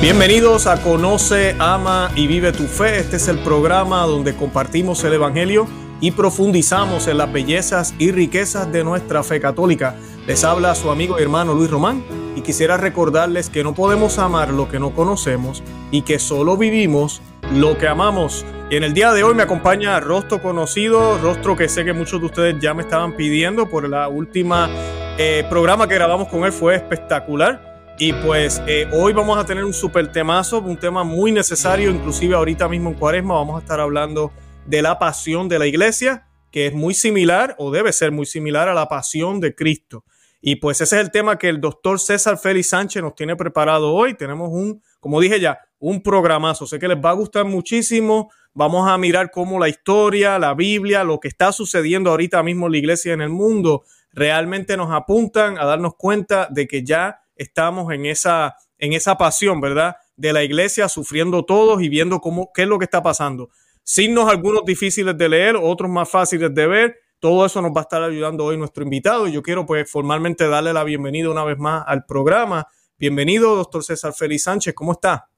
[0.00, 3.00] Bienvenidos a Conoce, Ama y Vive tu Fe.
[3.00, 5.66] Este es el programa donde compartimos el Evangelio
[6.00, 9.96] y profundizamos en las bellezas y riquezas de nuestra fe católica.
[10.28, 12.04] Les habla su amigo y hermano Luis Román
[12.36, 17.20] y quisiera recordarles que no podemos amar lo que no conocemos y que solo vivimos
[17.52, 18.46] lo que amamos.
[18.70, 22.20] Y en el día de hoy me acompaña rostro conocido, rostro que sé que muchos
[22.20, 24.70] de ustedes ya me estaban pidiendo por la última
[25.18, 27.67] eh, programa que grabamos con él, fue espectacular.
[28.00, 32.36] Y pues eh, hoy vamos a tener un super temazo, un tema muy necesario, inclusive
[32.36, 34.30] ahorita mismo en Cuaresma vamos a estar hablando
[34.66, 38.68] de la pasión de la iglesia, que es muy similar o debe ser muy similar
[38.68, 40.04] a la pasión de Cristo.
[40.40, 43.92] Y pues ese es el tema que el doctor César Félix Sánchez nos tiene preparado
[43.92, 44.14] hoy.
[44.14, 46.68] Tenemos un, como dije ya, un programazo.
[46.68, 48.30] Sé que les va a gustar muchísimo.
[48.54, 52.72] Vamos a mirar cómo la historia, la Biblia, lo que está sucediendo ahorita mismo en
[52.72, 57.92] la iglesia en el mundo, realmente nos apuntan a darnos cuenta de que ya estamos
[57.92, 59.96] en esa, en esa pasión, ¿verdad?
[60.16, 63.48] De la iglesia sufriendo todos y viendo cómo, qué es lo que está pasando.
[63.82, 66.96] Signos algunos difíciles de leer, otros más fáciles de ver.
[67.20, 70.46] Todo eso nos va a estar ayudando hoy nuestro invitado y yo quiero pues formalmente
[70.46, 72.66] darle la bienvenida una vez más al programa.
[72.98, 75.28] Bienvenido, doctor César Félix Sánchez, ¿cómo está?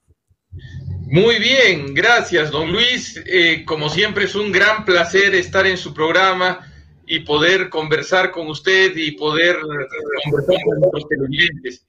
[1.06, 3.22] Muy bien, gracias, don Luis.
[3.26, 6.69] Eh, como siempre es un gran placer estar en su programa
[7.12, 11.84] y poder conversar con usted y poder conversar con los televidentes.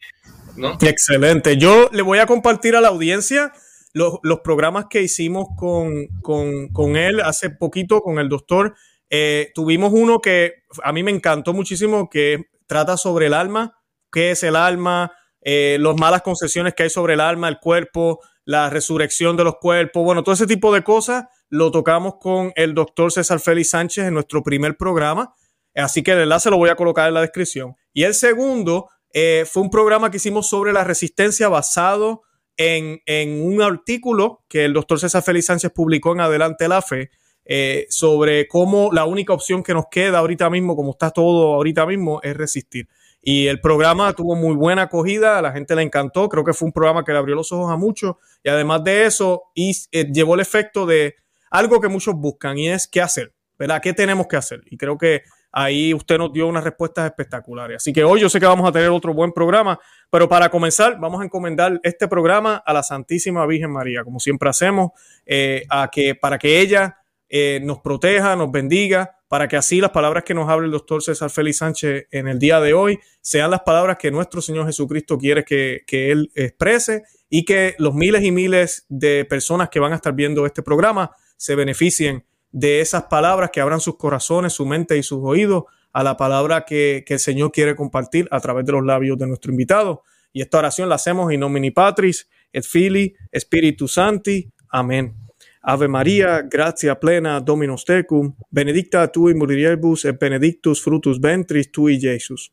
[0.56, 0.80] ¿no?
[0.82, 1.58] Excelente.
[1.58, 3.54] Yo le voy a compartir a la audiencia
[3.94, 8.74] los, los programas que hicimos con, con, con, él hace poquito, con el doctor.
[9.12, 13.78] Eh, tuvimos uno que a mí me encantó muchísimo, que trata sobre el alma,
[14.12, 15.12] qué es el alma,
[15.42, 19.58] eh, las malas concesiones que hay sobre el alma, el cuerpo, la resurrección de los
[19.58, 24.06] cuerpos, bueno, todo ese tipo de cosas lo tocamos con el doctor César Félix Sánchez
[24.06, 25.36] en nuestro primer programa.
[25.76, 27.76] Así que el enlace lo voy a colocar en la descripción.
[27.94, 32.22] Y el segundo eh, fue un programa que hicimos sobre la resistencia basado
[32.56, 33.02] en,
[33.42, 37.12] un artículo que el doctor César Félix Sánchez publicó en Adelante la Fe
[37.44, 41.86] eh, sobre cómo la única opción que nos queda ahorita mismo, como está todo ahorita
[41.86, 42.88] mismo, es resistir.
[43.22, 46.68] Y el programa tuvo muy buena acogida, a la gente le encantó, creo que fue
[46.68, 50.10] un programa que le abrió los ojos a muchos y además de eso y, eh,
[50.12, 51.16] llevó el efecto de
[51.52, 53.82] algo que muchos buscan y es qué hacer, ¿verdad?
[53.82, 54.62] ¿Qué tenemos que hacer?
[54.72, 57.78] Y creo que ahí usted nos dio unas respuestas espectaculares.
[57.78, 59.80] Así que hoy yo sé que vamos a tener otro buen programa,
[60.10, 64.50] pero para comenzar vamos a encomendar este programa a la Santísima Virgen María, como siempre
[64.50, 64.92] hacemos,
[65.26, 66.98] eh, a que, para que ella
[67.28, 71.02] eh, nos proteja, nos bendiga, para que así las palabras que nos hable el doctor
[71.02, 75.18] César Félix Sánchez en el día de hoy sean las palabras que nuestro Señor Jesucristo
[75.18, 79.94] quiere que, que Él exprese y que los miles y miles de personas que van
[79.94, 84.64] a estar viendo este programa se beneficien de esas palabras, que abran sus corazones, su
[84.64, 88.74] mente y sus oídos a la palabra que, el Señor quiere compartir a través de
[88.74, 90.04] los labios de nuestro invitado.
[90.32, 94.48] Y esta oración la hacemos in nomini Patris, et Fili, Spiritus Santi.
[94.70, 95.16] Amén.
[95.64, 102.00] Ave María, gracia plena, Dominus tecum, benedicta tu in mulieribus et benedictus frutus ventris tui,
[102.00, 102.52] Jesus.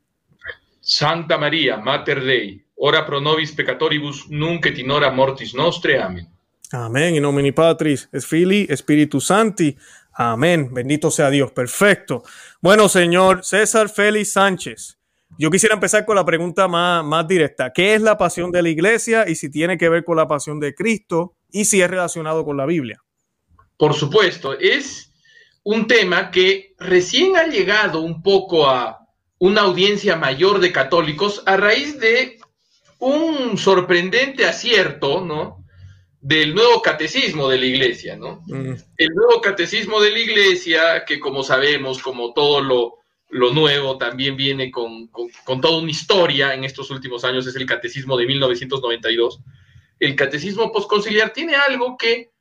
[0.81, 6.01] Santa María, Mater Dei, ora pro nobis peccatoribus, nunc et in hora mortis nostre.
[6.01, 6.38] Amén.
[6.73, 7.15] Amén.
[7.15, 9.77] Y nomini Patris, es Fili, Espíritu Santi.
[10.13, 10.73] Amén.
[10.73, 11.53] Bendito sea Dios.
[11.53, 12.23] Perfecto.
[12.61, 14.99] Bueno, señor César Félix Sánchez.
[15.39, 17.73] Yo quisiera empezar con la pregunta más, más directa.
[17.73, 20.59] ¿Qué es la pasión de la iglesia y si tiene que ver con la pasión
[20.59, 23.03] de Cristo y si es relacionado con la Biblia?
[23.77, 25.13] Por supuesto, es
[25.63, 28.99] un tema que recién ha llegado un poco a
[29.39, 32.41] una audiencia mayor de católicos a raíz de
[32.99, 35.58] un sorprendente acierto, ¿no?
[36.21, 38.43] Del nuevo catecismo de la iglesia, ¿no?
[38.47, 38.75] Mm.
[38.97, 44.71] El nuevo catecismo de la iglesia, que como sabemos, como todo lo, nuevo, también viene
[44.71, 49.41] con, toda una historia en estos últimos años, es el catecismo de 1992.
[50.01, 52.33] El catecismo postconciliar tiene algo que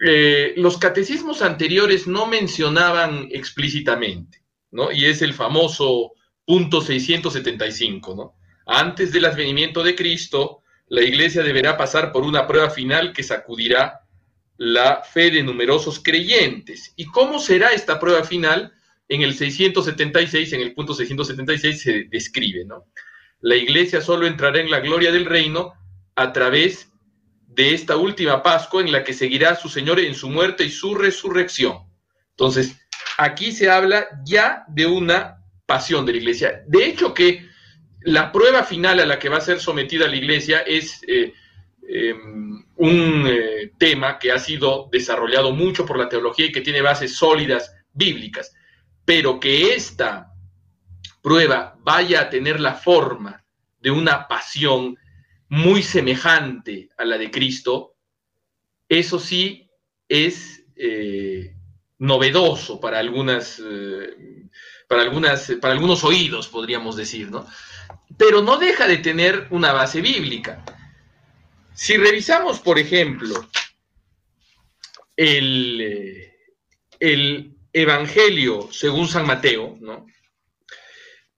[0.00, 4.92] eh, los catecismos anteriores no mencionaban explícitamente, ¿no?
[4.92, 6.12] Y es el famoso
[6.44, 8.34] punto 675, ¿no?
[8.66, 10.63] Antes del advenimiento de Cristo,
[10.94, 14.02] la Iglesia deberá pasar por una prueba final que sacudirá
[14.56, 16.92] la fe de numerosos creyentes.
[16.94, 18.72] ¿Y cómo será esta prueba final?
[19.08, 22.84] En el 676, en el punto 676 se describe, ¿no?
[23.40, 25.72] La Iglesia solo entrará en la gloria del reino
[26.14, 26.92] a través
[27.48, 30.70] de esta última Pascua en la que seguirá a su Señor en su muerte y
[30.70, 31.78] su resurrección.
[32.30, 32.76] Entonces,
[33.18, 36.62] aquí se habla ya de una pasión de la Iglesia.
[36.68, 37.48] De hecho que
[38.04, 41.32] la prueba final a la que va a ser sometida la Iglesia es eh,
[41.88, 46.82] em, un eh, tema que ha sido desarrollado mucho por la teología y que tiene
[46.82, 48.54] bases sólidas bíblicas,
[49.04, 50.32] pero que esta
[51.22, 53.44] prueba vaya a tener la forma
[53.80, 54.98] de una pasión
[55.48, 57.94] muy semejante a la de Cristo,
[58.88, 59.70] eso sí
[60.08, 61.54] es eh,
[61.98, 64.48] novedoso para algunas, eh,
[64.88, 67.46] para algunas, para algunos oídos, podríamos decir, ¿no?
[68.16, 70.64] Pero no deja de tener una base bíblica.
[71.74, 73.48] Si revisamos, por ejemplo,
[75.16, 76.34] el, eh,
[77.00, 80.06] el Evangelio según San Mateo, ¿no?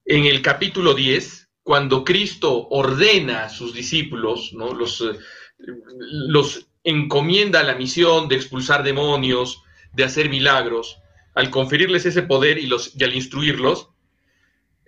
[0.04, 4.74] En el capítulo 10, cuando Cristo ordena a sus discípulos, ¿no?
[4.74, 5.18] Los, eh,
[5.58, 10.98] los encomienda la misión de expulsar demonios, de hacer milagros,
[11.34, 13.88] al conferirles ese poder y, y al instruirlos,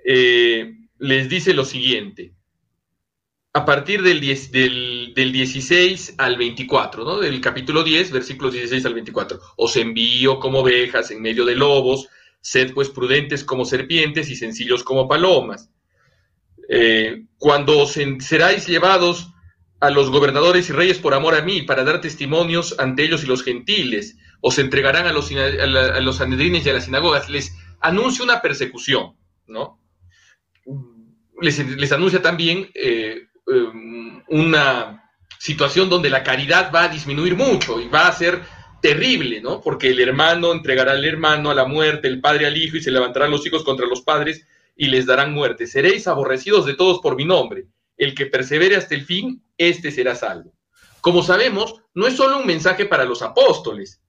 [0.05, 2.35] eh, les dice lo siguiente,
[3.53, 4.21] a partir del,
[5.15, 7.19] del, 16 al 24, ¿no?
[7.19, 9.41] Del capítulo 10, versículos 16 al 24.
[9.57, 12.09] Os envío como ovejas en medio de lobos,
[12.41, 15.71] sed pues prudentes como serpientes y sencillos como palomas.
[16.69, 19.33] Eh, cuando os seráis llevados
[19.81, 23.27] a los gobernadores y reyes por amor a mí, para dar testimonios ante ellos y
[23.27, 28.25] los gentiles, os entregarán a los, a, los anedrines y a las sinagogas, les anuncia
[28.25, 29.17] una persecución,
[29.47, 29.81] ¿no?
[31.41, 37.89] Les, anuncia también eh, um, una situación donde la caridad va a disminuir mucho y
[37.89, 38.43] va a ser
[38.81, 39.61] terrible, ¿no?
[39.61, 42.91] Porque el hermano entregará al hermano a la muerte, el padre al hijo, y se
[42.91, 45.67] levantarán los hijos contra los padres y les darán muerte.
[45.67, 47.67] Seréis aborrecidos de todos por mi nombre.
[47.97, 50.53] El que persevere hasta el fin, éste será salvo.
[51.01, 54.01] Como sabemos, no es solo un mensaje para los apóstoles,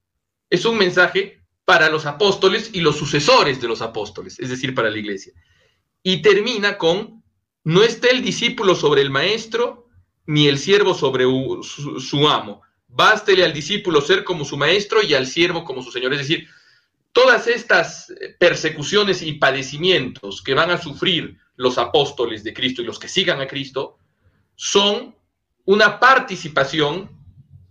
[0.49, 4.89] es un mensaje para los apóstoles y los sucesores de los apóstoles, es decir, para
[4.89, 5.33] la iglesia.
[6.03, 7.23] Y termina con,
[7.63, 9.89] no está el discípulo sobre el maestro,
[10.25, 11.25] ni el siervo sobre
[11.63, 12.61] su, amo.
[12.87, 16.13] Bástele al discípulo ser como su maestro y al siervo como su señor.
[16.13, 16.47] Es decir,
[17.11, 22.99] todas estas persecuciones y padecimientos que van a sufrir los apóstoles de Cristo y los
[22.99, 23.97] que sigan a Cristo
[24.55, 25.15] son
[25.65, 27.09] una participación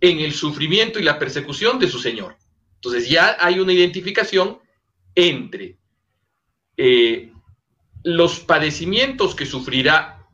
[0.01, 2.37] en el sufrimiento y la persecución de su Señor.
[2.75, 4.59] Entonces ya hay una identificación
[5.15, 5.77] entre
[6.77, 7.31] eh,
[8.03, 10.27] los padecimientos que sufrirá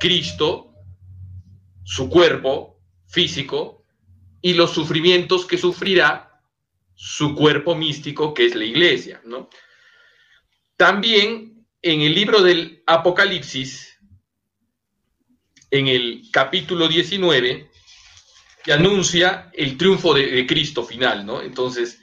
[0.00, 0.74] Cristo,
[1.84, 3.84] su cuerpo físico,
[4.42, 6.40] y los sufrimientos que sufrirá
[6.94, 9.20] su cuerpo místico, que es la iglesia.
[9.24, 9.48] ¿no?
[10.76, 13.98] También en el libro del Apocalipsis,
[15.70, 17.70] en el capítulo 19,
[18.62, 21.42] que anuncia el triunfo de, Cristo final, ¿no?
[21.42, 22.00] Entonces,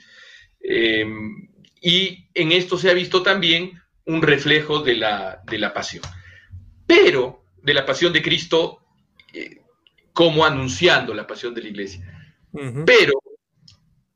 [0.60, 1.48] em,
[1.80, 6.04] y en esto se ha visto también un reflejo de la, de la pasión.
[6.86, 8.80] Pero de la pasión de Cristo
[9.32, 9.62] eh,
[10.12, 12.10] como anunciando la pasión de la iglesia.
[12.86, 13.14] Pero,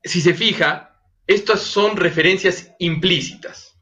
[0.05, 3.77] si se fija, estas son referencias implícitas,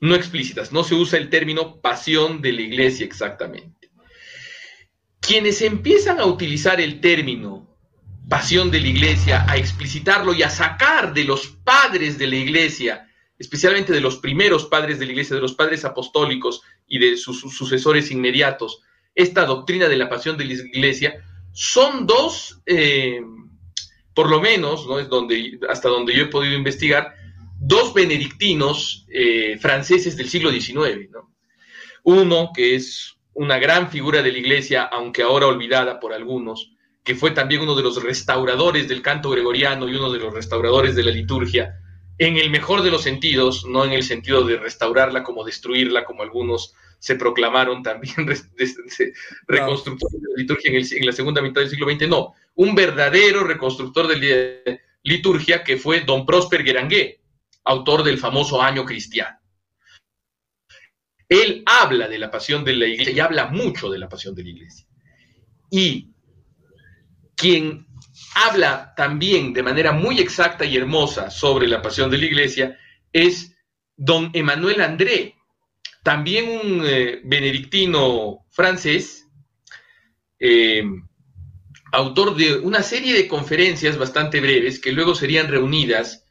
[0.00, 0.72] no explícitas.
[0.72, 3.90] No se usa el término pasión de la iglesia exactamente.
[5.20, 7.76] Quienes empiezan a utilizar el término
[8.28, 13.09] pasión de la iglesia, a explicitarlo y a sacar de los padres de la iglesia,
[13.40, 17.40] especialmente de los primeros padres de la iglesia, de los padres apostólicos y de sus,
[17.40, 18.82] sucesores inmediatos,
[19.14, 23.22] esta doctrina de la pasión de la iglesia, son dos, eh,
[24.14, 25.00] por lo menos, ¿no?
[25.00, 27.14] es donde, hasta donde yo he podido investigar,
[27.58, 31.08] dos benedictinos eh, franceses del siglo XIX.
[32.04, 36.72] Uno que es una gran figura de la iglesia, aunque ahora olvidada por algunos,
[37.02, 40.94] que fue también uno de los restauradores del canto gregoriano y uno de los restauradores
[40.94, 41.79] de la liturgia,
[42.20, 46.22] en el mejor de los sentidos, no en el sentido de restaurarla como destruirla, como
[46.22, 48.14] algunos se proclamaron también
[49.48, 54.06] reconstructores de la liturgia en, la segunda mitad del siglo XX, no, un verdadero reconstructor
[54.06, 57.22] de la liturgia que fue don Prosper Guerangué,
[57.64, 59.38] autor del famoso Año Cristiano.
[61.26, 64.42] Él habla de la pasión de la iglesia y habla mucho de la pasión de
[64.42, 64.86] la iglesia.
[65.70, 66.10] Y
[67.34, 67.86] quien
[68.34, 72.78] habla también de manera muy exacta y hermosa sobre la pasión de la iglesia
[73.12, 73.56] es
[73.96, 75.34] don Emmanuel André,
[76.02, 79.28] también un eh, benedictino francés,
[80.38, 80.82] eh,
[81.92, 86.26] autor de una serie de conferencias bastante breves que luego serían reunidas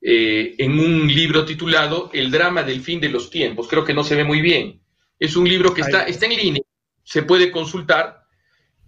[0.00, 3.68] eh, en un libro titulado El drama del fin de los tiempos.
[3.68, 4.80] Creo que no se ve muy bien.
[5.18, 6.62] Es un libro que está, está en línea,
[7.04, 8.21] se puede consultar,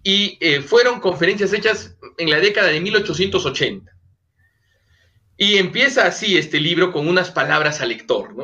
[0.05, 3.91] y eh, fueron conferencias hechas en la década de 1880.
[5.39, 8.35] Y empieza así este libro con unas palabras al lector,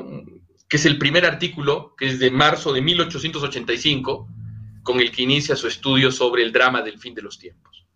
[0.68, 4.26] que es el primer artículo, que es de marzo de 1885,
[4.82, 7.86] con el que inicia su estudio sobre el drama del fin de los tiempos.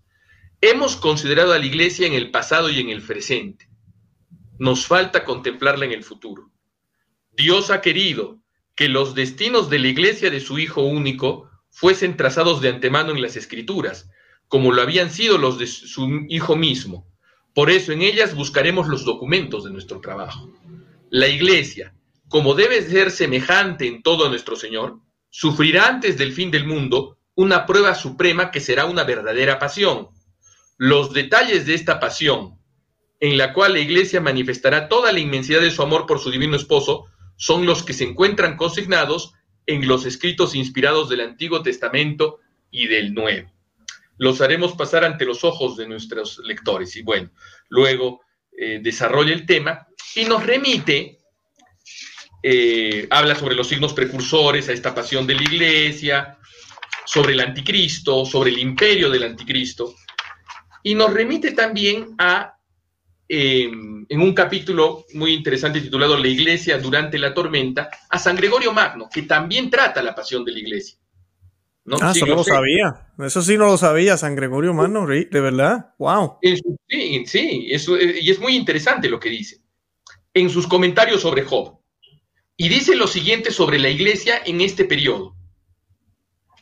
[0.60, 3.68] Hemos considerado a la iglesia en el pasado y en el presente
[4.58, 6.50] nos falta contemplarla en el futuro.
[7.32, 8.38] Dios ha querido
[8.76, 13.20] que los destinos de la iglesia de su Hijo único fuesen trazados de antemano en
[13.20, 14.08] las escrituras,
[14.46, 17.12] como lo habían sido los de su Hijo mismo.
[17.52, 20.52] Por eso en ellas buscaremos los documentos de nuestro trabajo.
[21.10, 21.92] La Iglesia,
[22.28, 25.00] como debe ser semejante en todo a nuestro Señor,
[25.30, 30.10] sufrirá antes del fin del mundo una prueba suprema que será una verdadera pasión.
[30.76, 32.56] Los detalles de esta pasión,
[33.18, 36.54] en la cual la Iglesia manifestará toda la inmensidad de su amor por su divino
[36.54, 39.34] esposo, son los que se encuentran consignados
[39.66, 42.40] en los escritos inspirados del Antiguo Testamento
[42.70, 43.50] y del Nuevo.
[44.18, 46.94] Los haremos pasar ante los ojos de nuestros lectores.
[46.96, 47.30] Y bueno,
[47.68, 48.22] luego
[48.56, 51.18] eh, desarrolla el tema y nos remite,
[52.42, 56.38] eh, habla sobre los signos precursores a esta pasión de la iglesia,
[57.06, 59.94] sobre el anticristo, sobre el imperio del anticristo,
[60.82, 62.53] y nos remite también a
[63.28, 69.08] en un capítulo muy interesante titulado La Iglesia durante la tormenta, a San Gregorio Magno,
[69.12, 70.98] que también trata la pasión de la Iglesia.
[72.00, 73.12] Ah, eso no lo sabía.
[73.18, 75.94] Eso sí no lo sabía, San Gregorio Magno, de verdad.
[75.98, 76.38] Wow.
[76.88, 79.60] Sí, sí, eso, eh, y es muy interesante lo que dice.
[80.32, 81.78] En sus comentarios sobre Job.
[82.56, 85.34] Y dice lo siguiente sobre la iglesia en este periodo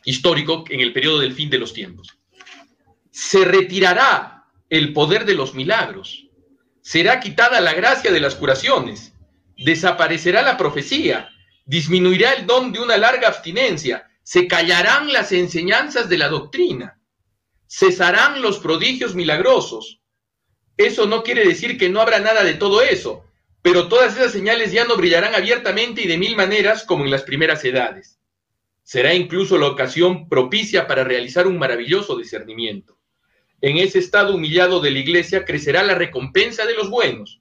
[0.05, 2.17] histórico, en el periodo del fin de los tiempos.
[3.11, 6.22] Se retirará el poder de los milagros
[6.83, 9.13] será quitada la gracia de las curaciones,
[9.57, 11.29] desaparecerá la profecía,
[11.65, 16.99] disminuirá el don de una larga abstinencia, se callarán las enseñanzas de la doctrina,
[17.67, 20.01] cesarán los prodigios milagrosos.
[20.75, 23.23] Eso no quiere decir que no habrá nada de todo eso,
[23.61, 27.23] pero todas esas señales ya no brillarán abiertamente y de mil maneras como en las
[27.23, 28.19] primeras edades.
[28.83, 32.97] Será incluso la ocasión propicia para realizar un maravilloso discernimiento.
[33.63, 37.39] En ese estado humillado de la iglesia crecerá la recompensa de los buenos,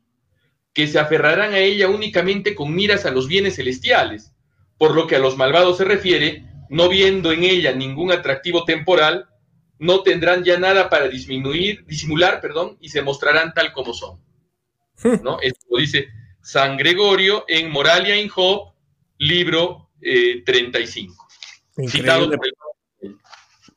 [0.72, 4.32] que se aferrarán a ella únicamente con miras a los bienes celestiales,
[4.78, 9.26] por lo que a los malvados se refiere, no viendo en ella ningún atractivo temporal,
[9.80, 14.20] no tendrán ya nada para disminuir, disimular, perdón, y se mostrarán tal como son.
[15.02, 15.24] Hmm.
[15.24, 15.40] ¿No?
[15.40, 16.06] Esto lo dice
[16.40, 18.74] San Gregorio en Moralia in Job,
[19.18, 21.28] libro 35.
[21.78, 22.52] Eh, citado por el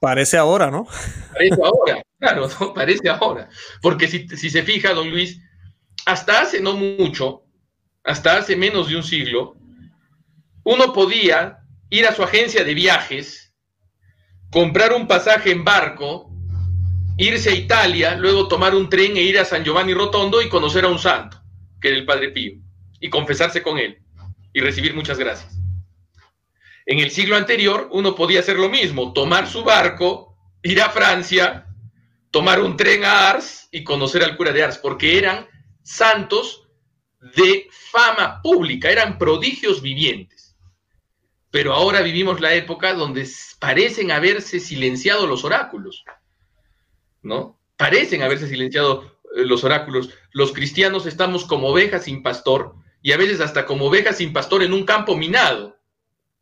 [0.06, 0.88] Parece ahora, ¿no?
[1.34, 3.50] Parece ahora, claro, parece ahora.
[3.82, 5.42] Porque si, se fija, don Luis,
[6.06, 7.42] hasta hace no mucho,
[8.04, 9.56] hasta hace menos de un siglo,
[10.64, 11.58] uno podía
[11.90, 13.52] ir a su agencia de viajes,
[14.52, 16.32] comprar un pasaje en barco,
[17.18, 20.86] irse a Italia, luego tomar un tren e ir a San Giovanni Rotondo y conocer
[20.86, 21.42] a un santo,
[21.82, 22.60] que era el Padre Pío,
[23.00, 23.98] y confesarse con él
[24.54, 25.65] y recibir muchas gracias.
[26.86, 31.66] En el siglo anterior uno podía hacer lo mismo, tomar su barco, ir a Francia,
[32.30, 35.48] tomar un tren a Ars y conocer al cura de Ars, porque eran
[35.82, 36.68] santos
[37.36, 40.56] de fama pública, eran prodigios vivientes.
[41.50, 43.28] Pero ahora vivimos la época donde
[43.60, 46.04] parecen haberse silenciado los oráculos,
[47.24, 47.60] ¿no?
[47.78, 50.12] Parecen haberse silenciado eh, los oráculos.
[50.32, 54.62] Los cristianos estamos como ovejas sin pastor y a veces hasta como ovejas sin pastor
[54.62, 55.75] en un campo minado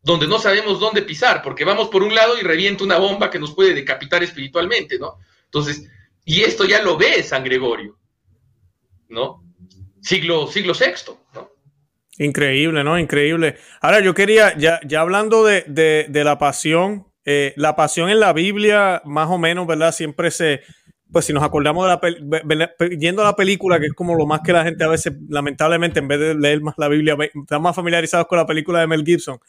[0.03, 3.39] donde no sabemos dónde pisar, porque vamos por un lado y revienta una bomba que
[3.39, 5.17] nos puede decapitar espiritualmente, ¿no?
[5.45, 5.89] Entonces,
[6.25, 7.98] y esto ya lo ve San Gregorio,
[9.07, 9.43] ¿no?
[10.01, 11.13] Siglo, siglo VI.
[12.17, 13.00] Increíble, ¿no?
[13.00, 13.57] Increíble.
[13.81, 18.33] Ahora yo quería, ya, ya hablando de, de, la pasión, eh, la pasión en la
[18.33, 19.93] Biblia, más o menos, ¿verdad?
[19.93, 20.62] Siempre se,
[21.12, 24.41] pues si nos acordamos de la yendo a la película, que es como lo más
[24.41, 27.75] que la gente a veces, lamentablemente, en vez de leer más la Biblia, están más
[27.75, 29.39] familiarizados con la película de Mel Gibson.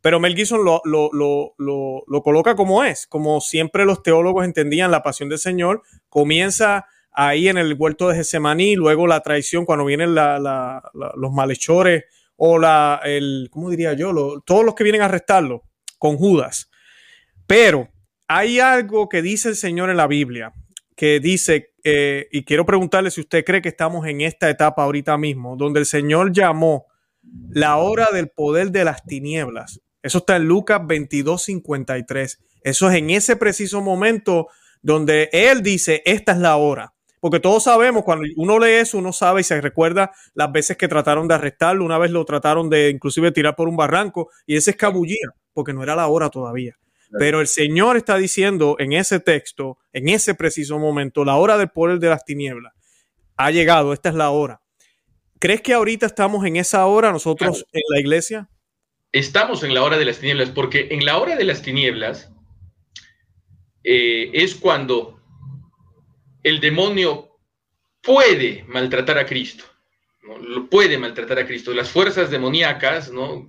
[0.00, 5.28] Pero Mel Gibson lo, lo, coloca como es, como siempre los teólogos entendían la pasión
[5.28, 11.32] del Señor, comienza ahí en el huerto de Getsemaní, luego la traición cuando vienen los
[11.32, 12.04] malhechores
[12.36, 14.40] o la, el, ¿cómo diría yo?
[14.46, 15.64] todos los que vienen a arrestarlo
[15.98, 16.70] con Judas.
[17.46, 17.90] Pero
[18.26, 20.54] hay algo que dice el Señor en la Biblia,
[20.96, 25.18] que dice, eh, y quiero preguntarle si usted cree que estamos en esta etapa ahorita
[25.18, 26.86] mismo, donde el Señor llamó
[27.50, 29.80] la hora del poder de las tinieblas.
[30.02, 32.40] Eso está en Lucas 22, 53.
[32.62, 34.48] Eso es en ese preciso momento
[34.82, 36.94] donde él dice, esta es la hora.
[37.20, 40.88] Porque todos sabemos, cuando uno lee eso, uno sabe y se recuerda las veces que
[40.88, 44.70] trataron de arrestarlo, una vez lo trataron de inclusive tirar por un barranco y ese
[44.70, 46.78] escabullía, porque no era la hora todavía.
[47.18, 51.68] Pero el Señor está diciendo en ese texto, en ese preciso momento, la hora del
[51.68, 52.72] poder de las tinieblas
[53.36, 54.62] ha llegado, esta es la hora.
[55.38, 58.48] ¿Crees que ahorita estamos en esa hora nosotros en la iglesia?
[59.12, 62.32] Estamos en la hora de las tinieblas, porque en la hora de las tinieblas
[63.82, 65.20] eh, es cuando
[66.42, 67.38] el demonio
[68.02, 69.64] puede maltratar a Cristo,
[70.22, 70.68] ¿no?
[70.68, 71.72] puede maltratar a Cristo.
[71.74, 73.46] Las fuerzas demoníacas, ¿no?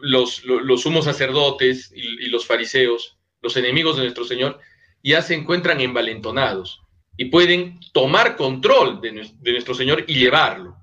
[0.00, 4.60] los, los, sumos sacerdotes y, los fariseos, los enemigos de nuestro Señor,
[5.02, 6.82] ya se encuentran envalentonados
[7.16, 10.76] y pueden tomar control de, nuestro Señor y llevarlo,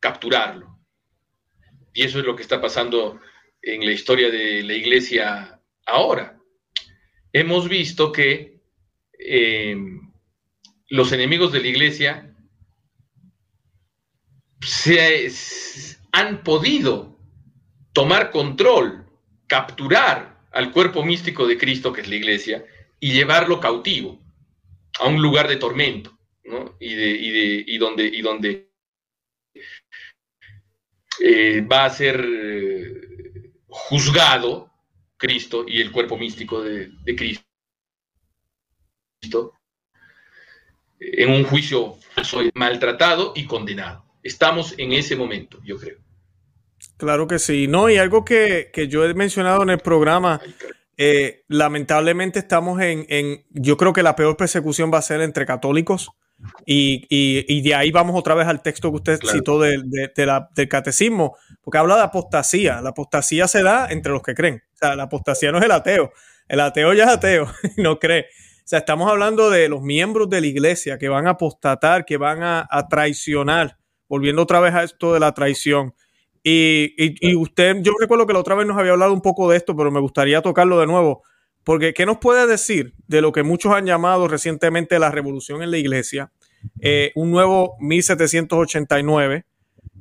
[0.00, 0.71] capturarlo.
[1.94, 3.20] Y eso es lo que está pasando
[3.60, 6.38] en la historia de la iglesia ahora.
[7.32, 8.60] Hemos visto que
[9.18, 9.76] eh,
[10.88, 12.34] los enemigos de la iglesia
[14.60, 15.30] se,
[16.12, 17.18] han podido
[17.92, 19.06] tomar control,
[19.46, 22.64] capturar al cuerpo místico de Cristo, que es la iglesia,
[23.00, 24.20] y llevarlo cautivo
[25.00, 26.76] a un lugar de tormento, ¿no?
[26.78, 28.70] Y, de, y, de, y donde, y donde
[31.24, 34.70] eh, va a ser eh, juzgado
[35.16, 37.42] Cristo y el cuerpo místico de, de Cristo
[40.98, 41.96] en un juicio
[42.54, 44.04] maltratado y condenado.
[44.22, 45.98] Estamos en ese momento, yo creo.
[46.96, 47.88] Claro que sí, ¿no?
[47.88, 50.40] Y algo que, yo he mencionado en el programa,
[50.96, 56.10] eh, lamentablemente estamos en, yo creo que la peor persecución va a ser entre católicos
[56.66, 61.96] y, de ahí vamos otra vez al texto que usted citó del catecismo, porque habla
[61.96, 62.80] de apostasía.
[62.80, 64.62] La apostasía se da entre los que creen.
[64.74, 66.12] O sea, la apostasía no es el ateo.
[66.48, 67.46] El ateo ya es ateo,
[67.76, 68.26] no cree.
[68.58, 72.16] O sea, estamos hablando de los miembros de la iglesia que van a apostatar, que
[72.16, 75.94] van a traicionar, volviendo otra vez a esto de la traición.
[76.44, 79.76] Y, usted, yo recuerdo que la otra vez nos había hablado un poco de esto,
[79.76, 81.22] pero me gustaría tocarlo de nuevo.
[81.64, 85.70] Porque, ¿qué nos puede decir de lo que muchos han llamado recientemente la revolución en
[85.70, 86.32] la iglesia?
[86.80, 89.44] Eh, un nuevo 1789,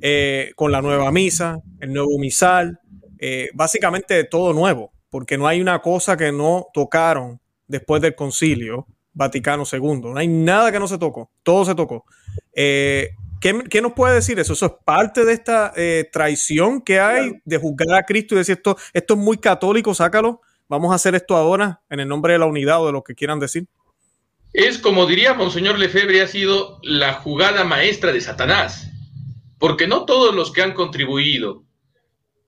[0.02, 2.80] eh, con la nueva misa, el nuevo misal,
[3.20, 8.88] eh, básicamente todo nuevo, porque no hay una cosa que no tocaron después del concilio
[9.14, 10.02] Vaticano II.
[10.02, 12.06] No hay nada que no se tocó, todo se tocó.
[13.42, 14.54] ¿Qué, nos puede decir eso?
[14.54, 18.58] ¿Eso es parte de esta eh, traición que hay de juzgar a Cristo y decir
[18.58, 20.42] esto, esto es muy católico, sácalo?
[20.72, 23.14] Vamos a hacer esto ahora en el nombre de la unidad o de lo que
[23.14, 23.68] quieran decir.
[24.54, 28.90] Es como diría Monseñor Lefebvre, ha sido la jugada maestra de Satanás,
[29.60, 31.66] porque no todos los que han contribuido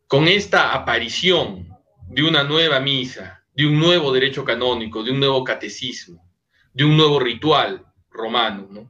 [0.07, 1.67] con esta aparición
[2.07, 6.25] de una nueva misa, de un nuevo derecho canónico, de un nuevo catecismo,
[6.71, 8.89] de un nuevo ritual romano, ¿no?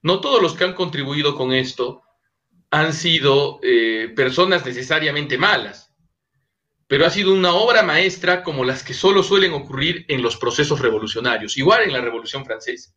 [0.00, 2.00] No todos los que han contribuido con esto
[2.70, 5.83] han sido eh, personas necesariamente malas,
[6.86, 10.80] pero ha sido una obra maestra como las que solo suelen ocurrir en los procesos
[10.80, 12.92] revolucionarios, igual en la Revolución Francesa.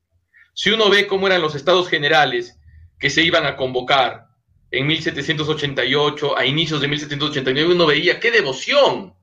[0.54, 2.60] Si uno ve cómo eran los estados generales
[3.00, 4.28] que se iban a convocar
[4.72, 9.14] en 1788, a inicios de 1789, uno veía qué devoción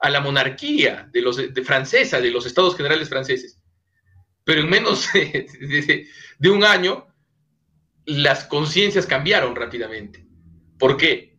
[0.00, 3.60] a la monarquía de los, de francesa, de los estados generales franceses.
[4.44, 5.08] Pero en menos
[6.38, 7.06] de un año
[8.04, 10.26] las conciencias cambiaron rápidamente.
[10.78, 11.31] ¿Por qué?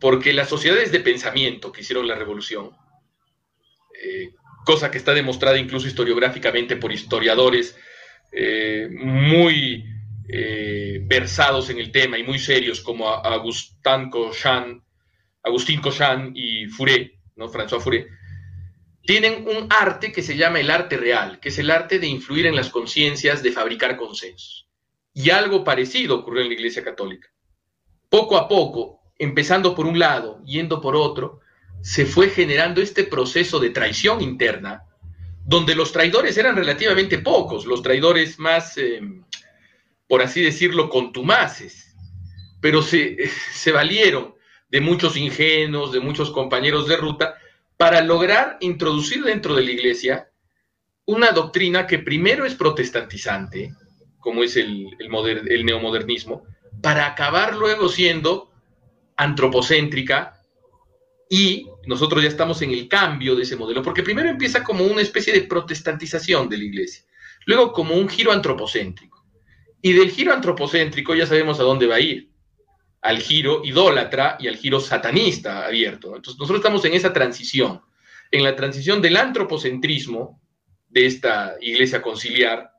[0.00, 2.70] Porque las sociedades de pensamiento que hicieron la revolución,
[4.02, 4.30] eh,
[4.64, 7.76] cosa que está demostrada incluso historiográficamente por historiadores
[8.32, 9.84] eh, muy
[10.28, 14.82] eh, versados en el tema y muy serios como Agustín Cochan,
[15.42, 15.80] Agustín
[16.34, 17.48] y Fourier, ¿no?
[17.48, 18.06] François Fourier,
[19.02, 22.46] tienen un arte que se llama el arte real, que es el arte de influir
[22.46, 24.68] en las conciencias, de fabricar consensos.
[25.12, 27.28] Y algo parecido ocurrió en la Iglesia Católica.
[28.08, 31.40] Poco a poco, empezando por un lado, yendo por otro,
[31.82, 34.82] se fue generando este proceso de traición interna,
[35.44, 39.22] donde los traidores eran relativamente pocos, los traidores más, em,
[40.08, 41.94] por así decirlo, contumaces,
[42.60, 44.34] pero se, se valieron
[44.70, 47.36] de muchos ingenuos, de muchos compañeros de ruta,
[47.76, 50.30] para lograr introducir dentro de la iglesia
[51.04, 53.74] una doctrina que primero es protestantizante,
[54.18, 56.44] como es el, el, neomodernismo,
[56.82, 58.49] para acabar luego siendo
[59.20, 60.40] antropocéntrica
[61.28, 65.02] y nosotros ya estamos en el cambio de ese modelo, porque primero empieza como una
[65.02, 67.04] especie de protestantización de la iglesia,
[67.44, 69.22] luego como un giro antropocéntrico.
[69.82, 72.30] Y del giro antropocéntrico ya sabemos a dónde va a ir,
[73.02, 76.16] al giro idólatra y al giro satanista abierto.
[76.16, 77.82] Entonces nosotros estamos en esa transición,
[78.30, 80.40] en la transición del antropocentrismo
[80.88, 82.70] de esta iglesia conciliar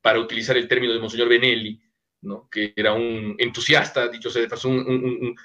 [0.00, 1.80] para utilizar el término de Monseñor Benelli,
[2.22, 2.48] ¿no?
[2.50, 5.36] que era un entusiasta, dicho sea de paso, un, un,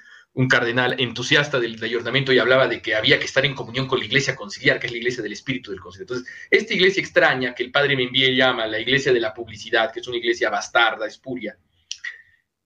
[0.47, 4.05] cardenal entusiasta del ayornamiento y hablaba de que había que estar en comunión con la
[4.05, 6.03] iglesia conciliar, que es la iglesia del espíritu del concilio.
[6.03, 9.91] Entonces, esta iglesia extraña que el padre me envíe llama la iglesia de la publicidad,
[9.91, 11.57] que es una iglesia bastarda, espuria,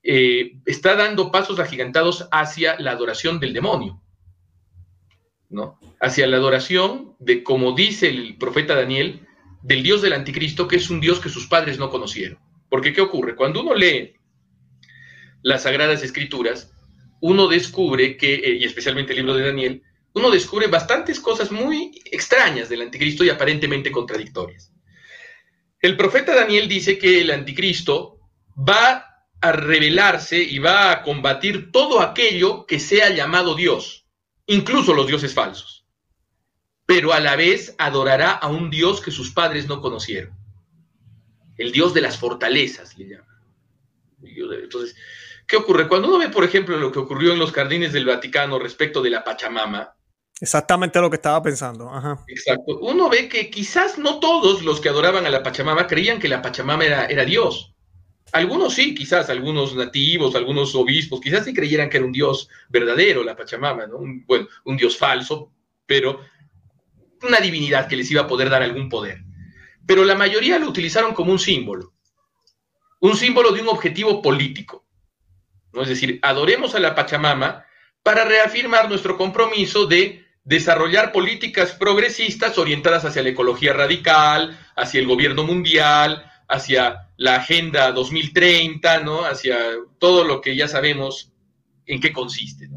[0.02, 4.02] eh, está dando pasos agigantados hacia la adoración del demonio,
[5.48, 5.80] ¿no?
[5.98, 9.26] Hacia la adoración de, como dice el profeta Daniel,
[9.62, 12.38] del Dios del anticristo, que es un Dios que sus padres no conocieron.
[12.68, 13.34] Porque ¿qué ocurre?
[13.34, 14.14] Cuando uno lee
[15.42, 16.73] las Sagradas Escrituras,
[17.26, 19.82] uno descubre que, eh, y especialmente el libro de Daniel,
[20.12, 24.70] uno descubre bastantes cosas muy extrañas del anticristo y aparentemente contradictorias.
[25.80, 28.20] El profeta Daniel dice que el anticristo
[28.56, 34.06] va a revelarse y va a combatir todo aquello que sea llamado Dios,
[34.44, 35.86] incluso los dioses falsos.
[36.84, 40.36] Pero a la vez adorará a un Dios que sus padres no conocieron.
[41.56, 43.40] El Dios de las fortalezas, le llaman.
[44.22, 44.94] Entonces,
[45.46, 45.88] ¿qué ocurre?
[45.88, 49.10] Cuando uno ve, por ejemplo, lo que ocurrió en los jardines del Vaticano respecto de
[49.10, 49.94] la Pachamama,
[50.40, 51.90] Exactamente lo que estaba pensando.
[52.26, 52.78] Exacto.
[52.80, 56.42] Uno ve que quizás no todos los que adoraban a la Pachamama creían que la
[56.42, 57.72] Pachamama era, era Dios.
[58.32, 63.22] Algunos sí, quizás, algunos nativos, algunos obispos, quizás sí creyeran que era un dios verdadero,
[63.22, 63.98] la Pachamama, ¿no?
[63.98, 65.52] Un, bueno, un dios falso,
[65.86, 66.20] pero
[67.22, 69.22] una divinidad que les iba a poder dar algún poder.
[69.86, 71.94] Pero la mayoría lo utilizaron como un símbolo,
[73.00, 74.83] un símbolo de un objetivo político.
[75.74, 75.82] ¿No?
[75.82, 77.66] Es decir, adoremos a la Pachamama
[78.02, 85.06] para reafirmar nuestro compromiso de desarrollar políticas progresistas orientadas hacia la ecología radical, hacia el
[85.06, 89.24] gobierno mundial, hacia la Agenda 2030, ¿no?
[89.24, 89.58] Hacia
[89.98, 91.32] todo lo que ya sabemos
[91.86, 92.68] en qué consiste,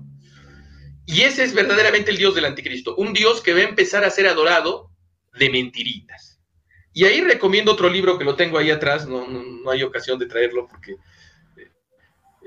[1.05, 4.09] Y ese es verdaderamente el Dios del anticristo, un Dios que va a empezar a
[4.09, 4.91] ser adorado
[5.37, 6.39] de mentiritas.
[6.93, 10.25] Y ahí recomiendo otro libro que lo tengo ahí atrás, no, no, hay ocasión de
[10.25, 10.95] traerlo porque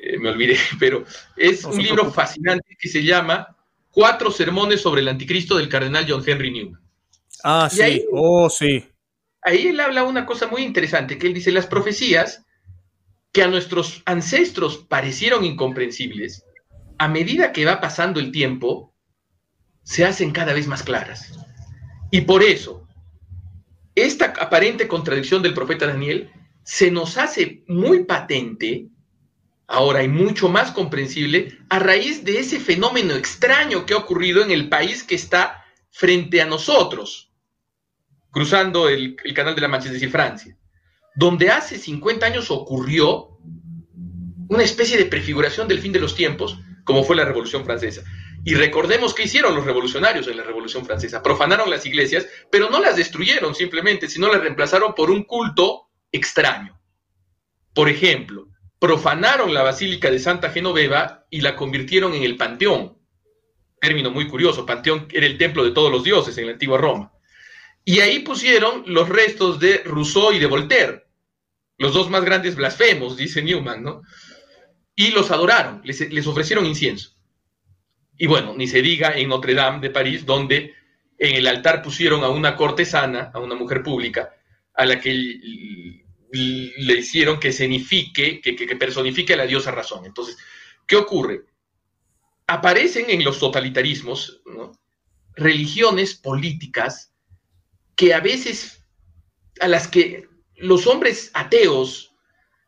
[0.03, 1.05] eh, me olvidé, pero
[1.37, 3.57] es un libro fascinante que se llama
[3.93, 6.81] Cuatro sermones sobre el anticristo del cardenal John Henry Newman.
[7.43, 8.85] Ah, sí, oh, sí
[9.43, 12.45] ahí él habla una cosa muy interesante, que él dice, las profecías
[13.33, 16.45] que a nuestros ancestros parecieron incomprensibles,
[16.99, 18.95] a medida que va pasando el tiempo,
[19.83, 21.33] se hacen cada vez más claras.
[22.11, 22.87] Y por eso,
[23.95, 26.31] esta aparente contradicción del profeta Daniel
[26.65, 28.89] se nos hace muy patente
[29.71, 34.51] ahora y mucho más comprensible a raíz de ese fenómeno extraño que ha ocurrido en
[34.51, 37.33] el país que está frente a nosotros,
[38.33, 40.57] cruzando el, canal de la Mancha, es Francia,
[41.15, 43.39] donde hace 50 años ocurrió
[44.49, 48.03] una especie de prefiguración del fin de los tiempos, como fue la Revolución Francesa.
[48.45, 51.23] Y recordemos qué hicieron los revolucionarios en la Revolución Francesa.
[51.23, 56.81] Profanaron las iglesias, pero no las destruyeron simplemente, sino las reemplazaron por un culto extraño.
[57.73, 58.50] Por ejemplo,
[58.81, 62.99] profanaron la Basílica de Santa Genoveva y la convirtieron en el Panteón.
[63.81, 67.13] Término muy curioso, Panteón era el templo de todos los dioses en la antigua Roma.
[67.85, 71.07] Y ahí pusieron los restos de Rousseau y de Voltaire,
[71.81, 74.03] los dos más grandes blasfemos, dice Newman, ¿no?
[74.95, 77.17] Y los adoraron, les, ofrecieron incienso.
[78.19, 80.75] Y bueno, ni se diga en Notre Dame de París, donde
[81.17, 84.31] en el altar pusieron a una cortesana, a una mujer pública,
[84.75, 85.11] a la que
[86.33, 90.05] le hicieron que que, personifique a la diosa razón.
[90.05, 90.37] Entonces,
[90.87, 91.45] ¿qué ocurre?
[92.47, 94.43] Aparecen en los totalitarismos
[95.35, 97.13] religiones políticas
[97.97, 98.85] que a veces
[99.61, 102.15] a las que los hombres ateos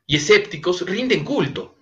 [0.06, 1.76] y escépticos rinden culto,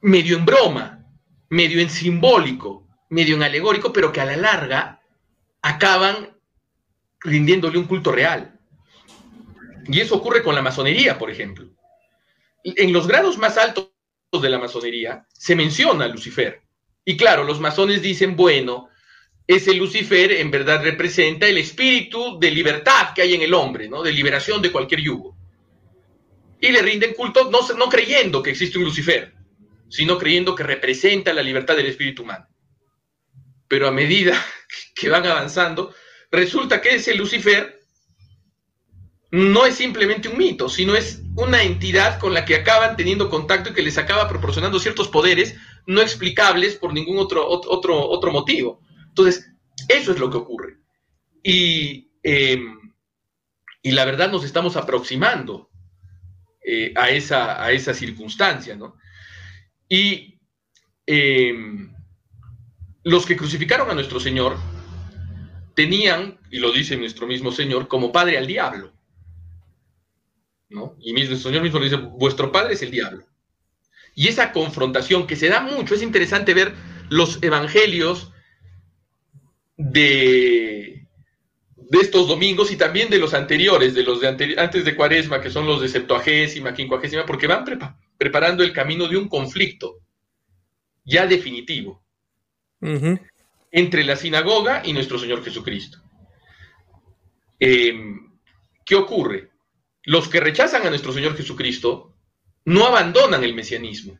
[0.00, 1.06] medio en broma,
[1.48, 5.00] medio en simbólico, medio en alegórico, pero que a la larga
[5.62, 6.36] acaban
[7.20, 8.51] rindiéndole un culto real.
[9.86, 11.68] Y eso ocurre con la masonería, por ejemplo.
[12.64, 13.90] En los grados más altos
[14.32, 16.62] de la masonería se menciona a Lucifer.
[17.04, 18.88] Y claro, los masones dicen, bueno,
[19.46, 24.02] ese Lucifer en verdad representa el espíritu de libertad que hay en el hombre, ¿no?
[24.02, 25.36] de liberación de cualquier yugo.
[26.60, 29.34] Y le rinden culto no, no creyendo que existe un Lucifer,
[29.88, 32.46] sino creyendo que representa la libertad del espíritu humano.
[33.66, 34.40] Pero a medida
[34.94, 35.92] que van avanzando,
[36.30, 37.81] resulta que ese Lucifer
[39.32, 43.70] no es simplemente un mito, sino es una entidad con la que acaban teniendo contacto
[43.70, 48.82] y que les acaba proporcionando ciertos poderes no explicables por ningún otro, otro, otro motivo.
[49.08, 49.50] Entonces,
[49.88, 50.76] eso es lo que ocurre.
[51.42, 52.92] Y, em,
[53.82, 55.70] y la verdad nos estamos aproximando
[56.62, 58.98] eh, a, esa, a esa circunstancia, ¿no?
[59.88, 60.38] Y
[61.06, 61.90] em,
[63.02, 64.58] los que crucificaron a nuestro Señor
[65.74, 68.92] tenían, y lo dice nuestro mismo Señor, como padre al diablo.
[70.72, 70.96] ¿No?
[71.00, 73.24] Y nuestro Señor mismo le dice, vuestro padre es el diablo.
[74.14, 76.74] Y esa confrontación que se da mucho, es interesante ver
[77.08, 78.32] los evangelios
[79.76, 81.06] de,
[81.76, 85.50] de estos domingos y también de los anteriores, de los de antes de Cuaresma, que
[85.50, 87.64] son los de Septuagésima, Quincuagésima, porque van
[88.18, 89.98] preparando el camino de un conflicto
[91.04, 92.02] ya definitivo
[93.70, 95.98] entre la sinagoga y nuestro Señor Jesucristo.
[97.58, 98.32] Em,
[98.84, 99.51] ¿Qué ocurre?
[100.04, 102.16] Los que rechazan a nuestro Señor Jesucristo
[102.64, 104.18] no abandonan el mesianismo.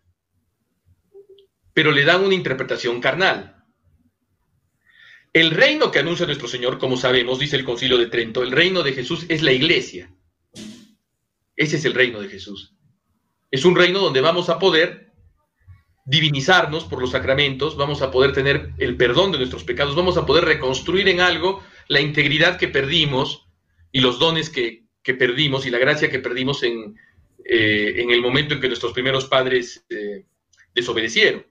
[1.75, 3.65] pero le dan una interpretación carnal.
[5.33, 8.83] El reino que anuncia nuestro Señor, como sabemos, dice el Concilio de Trento, el reino
[8.83, 10.15] de Jesús es la iglesia.
[11.57, 12.75] Ese es el reino de Jesús.
[13.51, 15.13] Es un reino donde vamos a poder
[16.05, 20.27] divinizarnos por los sacramentos, vamos a poder tener el perdón de nuestros pecados, vamos a
[20.27, 23.47] poder reconstruir en algo la integridad que perdimos
[23.93, 26.97] y los dones que, perdimos y la gracia que perdimos en,
[27.45, 30.27] eh, en, el momento en que nuestros primeros padres eh,
[30.75, 31.47] desobedecieron.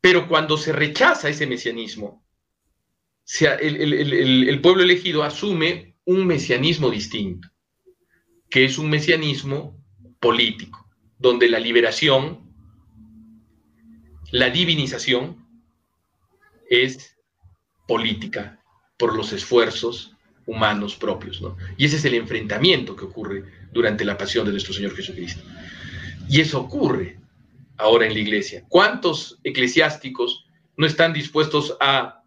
[0.00, 2.24] Pero cuando se rechaza ese mesianismo,
[3.40, 7.48] el pueblo elegido asume un mesianismo distinto,
[8.48, 9.84] que es un mesianismo
[10.20, 12.46] político, donde la liberación
[14.32, 15.46] la divinización
[16.68, 17.16] es
[17.86, 18.60] política
[18.96, 20.15] por los esfuerzos
[20.46, 21.56] humanos propios, ¿no?
[21.76, 25.42] Y ese es el enfrentamiento que ocurre durante la pasión de nuestro Señor Jesucristo.
[26.28, 27.18] Y eso ocurre
[27.76, 28.64] ahora en la iglesia.
[28.68, 32.22] ¿Cuántos eclesiásticos no están dispuestos a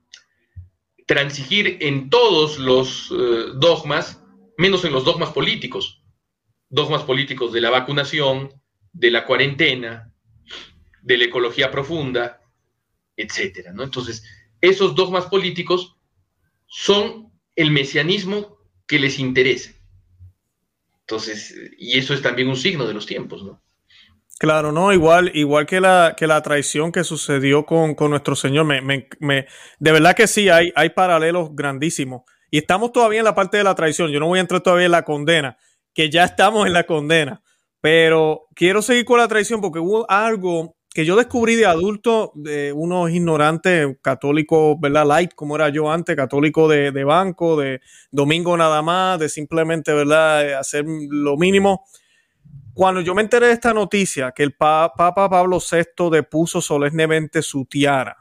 [1.07, 4.21] transigir en todos los eh, dogmas,
[4.57, 6.03] menos en los dogmas políticos?
[6.69, 8.53] Dogmas políticos de la vacunación,
[8.93, 10.11] de la cuarentena,
[11.01, 12.41] de la ecología profunda,
[13.15, 13.83] etcétera, ¿no?
[13.83, 14.23] Entonces,
[14.61, 15.95] esos dogmas políticos
[16.67, 17.28] son
[17.59, 19.71] el mesianismo que les interesa.
[21.01, 23.61] Entonces, y eso es también un signo de los tiempos, ¿no?
[24.39, 28.81] Claro, no, igual, igual que la, que la traición que sucedió con, nuestro Señor, me,
[28.81, 29.47] me,
[29.79, 32.21] de verdad que sí, hay, hay paralelos grandísimos.
[32.49, 34.09] Y estamos todavía en la parte de la traición.
[34.09, 35.57] Yo no voy a entrar todavía en la condena,
[35.93, 37.43] que ya estamos en la condena.
[37.81, 42.73] Pero quiero seguir con la traición porque hubo algo que yo descubrí de adulto, de
[42.73, 45.07] unos ignorantes católicos, ¿verdad?
[45.07, 47.79] Light, como era yo antes, católico de, banco, de
[48.11, 50.55] domingo nada más, de simplemente, ¿verdad?
[50.55, 51.85] Hacer lo mínimo.
[52.73, 57.63] Cuando yo me enteré de esta noticia, que el Papa Pablo VI depuso solemnemente su
[57.63, 58.17] tiara,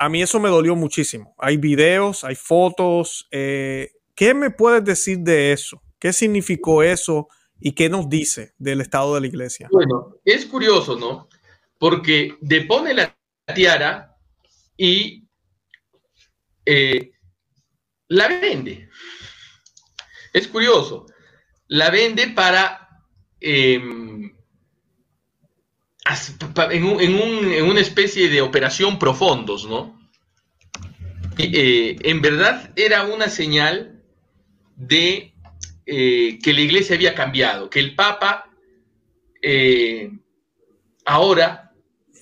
[0.00, 1.36] a mí eso me dolió muchísimo.
[1.38, 3.28] Hay videos, hay fotos.
[3.30, 5.80] Eh, ¿Qué me puedes decir de eso?
[6.00, 7.28] ¿Qué significó eso
[7.60, 9.68] y qué nos dice del estado de la iglesia?
[9.70, 11.28] Bueno, es curioso, ¿no?
[11.78, 13.16] Porque depone la
[13.54, 14.16] tiara
[14.76, 15.24] y
[16.66, 17.12] eh,
[18.08, 18.88] la vende.
[20.32, 21.06] Es curioso,
[21.68, 22.88] la vende para...
[23.40, 24.34] Em,
[26.70, 30.00] en, una especie de operación profundos, ¿no?
[31.36, 34.02] Eh, en verdad era una señal
[34.74, 35.34] de
[35.84, 38.50] eh, que la iglesia había cambiado, que el Papa
[41.04, 41.67] ahora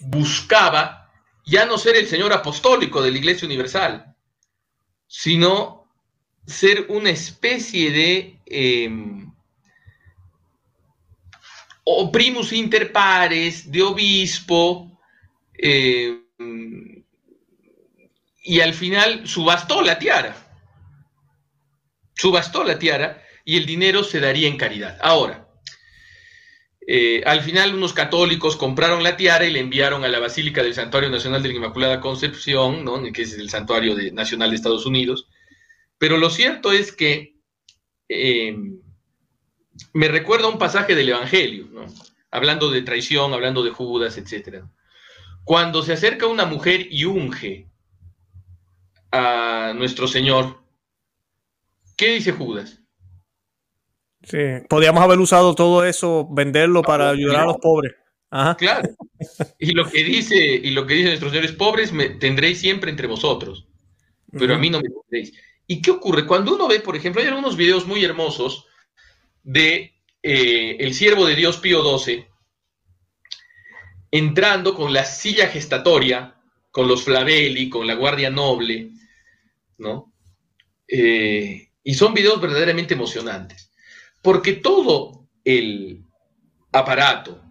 [0.01, 1.11] buscaba
[1.45, 4.15] ya no ser el Señor apostólico de la Iglesia Universal,
[5.07, 5.89] sino
[6.47, 9.33] ser una especie de em,
[12.13, 14.99] primus inter pares, de obispo,
[15.55, 17.05] em,
[18.43, 20.37] y al final subastó la tiara.
[22.15, 24.99] Subastó la tiara y el dinero se daría en caridad.
[25.03, 25.46] Ahora,
[26.89, 30.75] eh, al final unos católicos compraron la tiara y le enviaron a la Basílica del
[30.75, 35.27] Santuario Nacional de la Inmaculada Concepción, que es el santuario nacional de Estados Unidos.
[35.99, 37.35] Pero lo cierto es que
[38.09, 38.57] eh,
[39.93, 41.69] me recuerda un pasaje del Evangelio,
[42.31, 44.63] hablando de traición, hablando de Judas, etc.
[45.43, 47.69] Cuando se acerca una mujer y unge
[49.11, 50.63] a nuestro Señor,
[51.97, 52.81] ¿qué dice Judas?
[54.23, 57.95] Sí, podríamos haber usado todo eso, venderlo para ayudar a los pobres.
[58.59, 58.89] Claro.
[59.59, 63.07] Y lo que dice, y lo que dice nuestros señores pobres, me tendréis siempre entre
[63.07, 63.67] vosotros,
[64.31, 65.33] pero a mí no me tendréis.
[65.67, 66.27] ¿Y qué ocurre?
[66.27, 68.67] Cuando uno ve, por ejemplo, hay algunos videos muy hermosos
[69.43, 72.27] de eh, el siervo de Dios Pío XII
[74.11, 76.35] entrando con la silla gestatoria,
[76.71, 78.91] con los flavelli, con la guardia noble,
[79.79, 80.13] ¿no?
[80.89, 83.66] Eh, y son videos verdaderamente emocionantes.
[84.27, 86.03] Porque todo el
[86.73, 87.45] aparato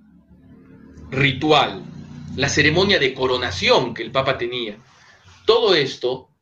[1.09, 1.85] ritual,
[2.35, 4.77] la ceremonia de coronación que el Papa tenía,
[5.45, 6.35] todo esto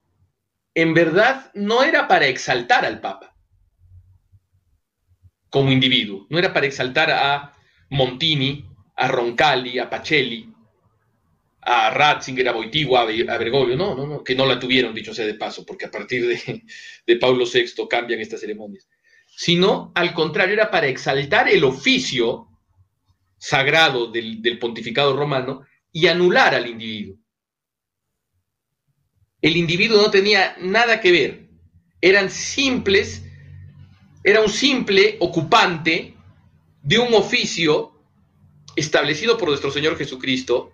[0.73, 3.37] en verdad no era para exaltar al Papa
[5.51, 7.53] como individuo, no era para exaltar a
[7.91, 8.65] Montini,
[8.95, 10.51] a Roncalli, a Pacelli,
[11.61, 15.27] a Ratzinger, a Boitigua, a Bergoglio, no, no, no, que no la tuvieron, dicho sea
[15.27, 16.63] de paso, porque a partir de,
[17.05, 18.87] de Pablo VI cambian estas ceremonias
[19.35, 22.47] sino al contrario era para exaltar el oficio
[23.37, 27.17] sagrado del, pontificado romano y anular al individuo.
[29.41, 31.49] El individuo no tenía nada que ver,
[31.99, 33.23] eran simples,
[34.23, 36.15] era un simple ocupante
[36.81, 37.91] de un oficio
[38.75, 40.73] establecido por nuestro Señor Jesucristo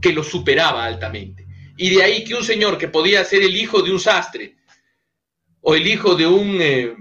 [0.00, 1.46] que lo superaba altamente.
[1.78, 4.56] Y de ahí que un señor que podía ser el hijo de un sastre
[5.62, 6.94] o el hijo de un, eh,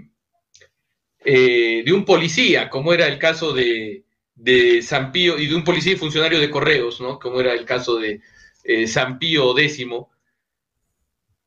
[1.23, 4.03] eh, de un policía, como era el caso de,
[4.35, 7.19] de San Pío, y de un policía y funcionario de correos, ¿no?
[7.19, 8.21] como era el caso de
[8.63, 9.85] eh, San Pío X,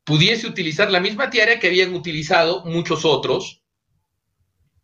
[0.05, 3.63] pudiese utilizar la misma tiara que habían utilizado muchos otros,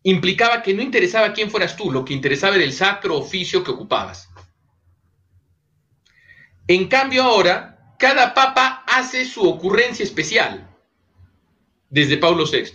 [0.03, 3.71] implicaba que no interesaba quién fueras tú, lo que interesaba era el sacro oficio que
[3.71, 4.29] ocupabas.
[6.67, 10.69] En cambio ahora, cada papa hace su ocurrencia especial,
[11.91, 12.71] desde Pablo VI.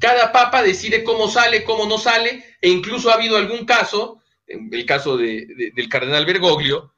[0.00, 4.84] Cada papa decide cómo sale, cómo no sale, e incluso ha habido algún caso, el
[4.86, 6.92] caso del cardenal Bergoglio,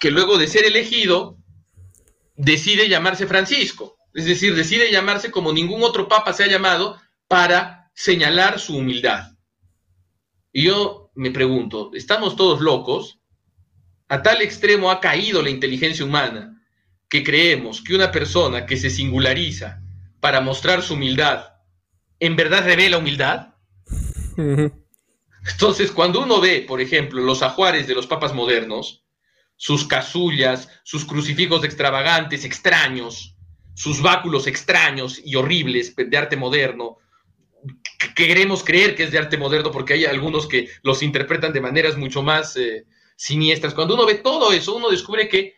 [0.00, 1.38] que luego de ser elegido,
[2.36, 3.96] decide llamarse Francisco.
[4.14, 9.32] Es decir, decide llamarse como ningún otro papa se ha llamado para señalar su humildad.
[10.52, 13.18] Y yo me pregunto, ¿estamos todos locos?
[14.08, 16.62] A tal extremo ha caído la inteligencia humana
[17.08, 19.82] que creemos que una persona que se singulariza
[20.20, 21.55] para mostrar su humildad,
[22.20, 23.54] ¿en verdad revela humildad?
[24.36, 29.04] Entonces, cuando uno ve, por ejemplo, los ajuares de los papas modernos,
[29.56, 33.36] sus casullas, sus crucifijos extravagantes, extraños,
[33.74, 36.98] sus báculos extraños y horribles de arte moderno,
[38.14, 41.96] queremos creer que es de arte moderno porque hay algunos que los interpretan de maneras
[41.96, 43.74] mucho más eh, siniestras.
[43.74, 45.54] Cuando uno ve todo eso, uno descubre que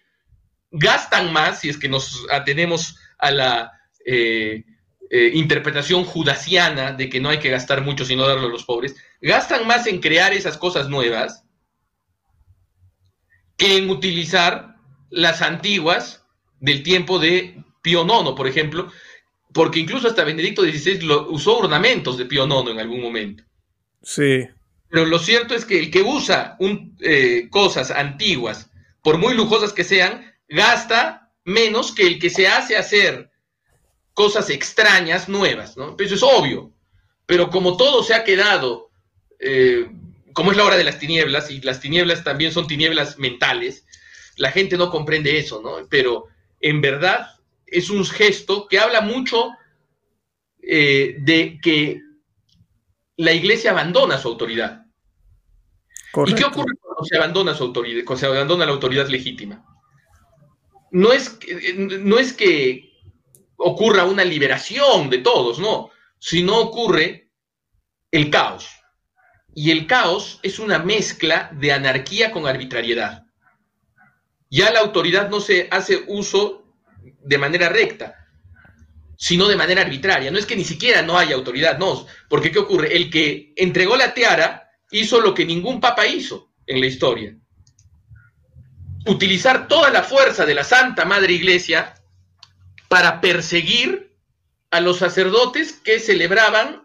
[0.70, 3.72] gastan más, si es que nos atenemos a la
[4.04, 4.64] eh,
[5.10, 8.96] eh, interpretación judasiana de que no hay que gastar mucho sino darlo a los pobres,
[9.20, 11.44] gastan más en crear esas cosas nuevas
[13.56, 14.76] que en utilizar
[15.10, 16.24] las antiguas
[16.60, 18.92] del tiempo de Pío IX, por ejemplo,
[19.52, 23.44] porque incluso hasta Benedicto XVI lo, usó ornamentos de Pío IX en algún momento.
[24.02, 24.46] Sí.
[24.90, 28.70] Pero lo cierto es que el que usa un, eh, cosas antiguas,
[29.02, 33.30] por muy lujosas que sean, gasta menos que el que se hace hacer
[34.18, 35.94] cosas extrañas, nuevas, ¿no?
[35.96, 36.72] Eso es obvio.
[37.24, 38.90] Pero como todo se ha quedado,
[39.38, 39.88] eh,
[40.32, 43.86] como es la hora de las tinieblas, y las tinieblas también son tinieblas mentales,
[44.34, 45.86] la gente no comprende eso, ¿no?
[45.88, 46.24] Pero
[46.60, 47.28] en verdad
[47.64, 49.50] es un gesto que habla mucho
[50.62, 52.00] eh, de que
[53.18, 54.84] la iglesia abandona su autoridad.
[56.26, 59.64] ¿Y qué ocurre cuando se abandona su autoridad, cuando se abandona la autoridad legítima?
[60.90, 61.38] No es,
[61.78, 62.87] no es que
[63.58, 67.30] ocurra una liberación de todos, no, sino ocurre
[68.10, 68.68] el caos.
[69.54, 73.24] Y el caos es una mezcla de anarquía con arbitrariedad.
[74.48, 76.64] Ya la autoridad no se hace uso
[77.02, 78.14] de manera recta,
[79.16, 80.30] sino de manera arbitraria.
[80.30, 82.96] No es que ni siquiera no haya autoridad, no, porque ¿qué ocurre?
[82.96, 87.36] El que entregó la tiara hizo lo que ningún papa hizo en la historia.
[89.06, 91.94] Utilizar toda la fuerza de la Santa Madre Iglesia
[92.88, 94.12] para perseguir
[94.70, 96.82] a los sacerdotes que celebraban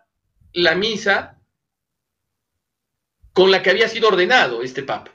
[0.54, 1.40] la misa
[3.34, 5.14] con la que había sido ordenado este papa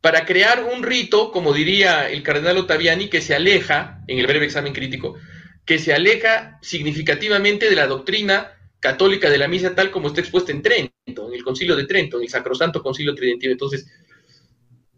[0.00, 4.46] para crear un rito, como diría el cardenal Ottaviani, que se aleja, en el breve
[4.46, 5.16] examen crítico,
[5.64, 10.52] que se aleja significativamente de la doctrina católica de la misa tal como está expuesta
[10.52, 13.52] en Trento, en el concilio de Trento, en el sacrosanto concilio tridentino.
[13.52, 13.86] Entonces,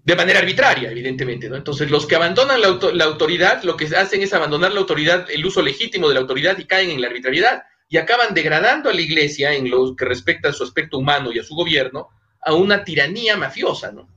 [0.05, 1.57] de manera arbitraria, evidentemente, ¿no?
[1.57, 5.45] Entonces, los que abandonan la, la, autoridad, lo que hacen es abandonar la autoridad, el
[5.45, 9.01] uso legítimo de la autoridad y caen en la arbitrariedad y acaban degradando a la
[9.01, 12.09] iglesia en lo que respecta a su aspecto humano y a su gobierno
[12.43, 14.09] a una tiranía mafiosa, ¿no?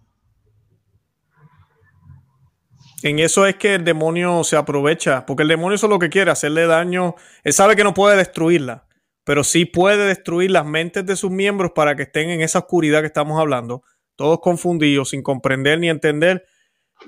[3.01, 6.09] En eso es que el demonio se aprovecha, porque el demonio eso es lo que
[6.09, 7.15] quiere, hacerle daño.
[7.43, 8.85] Él sabe que no puede destruirla,
[9.25, 13.01] pero sí puede destruir las mentes de sus miembros para que estén en esa oscuridad
[13.01, 13.83] que estamos hablando,
[14.15, 16.45] todos confundidos, sin comprender ni entender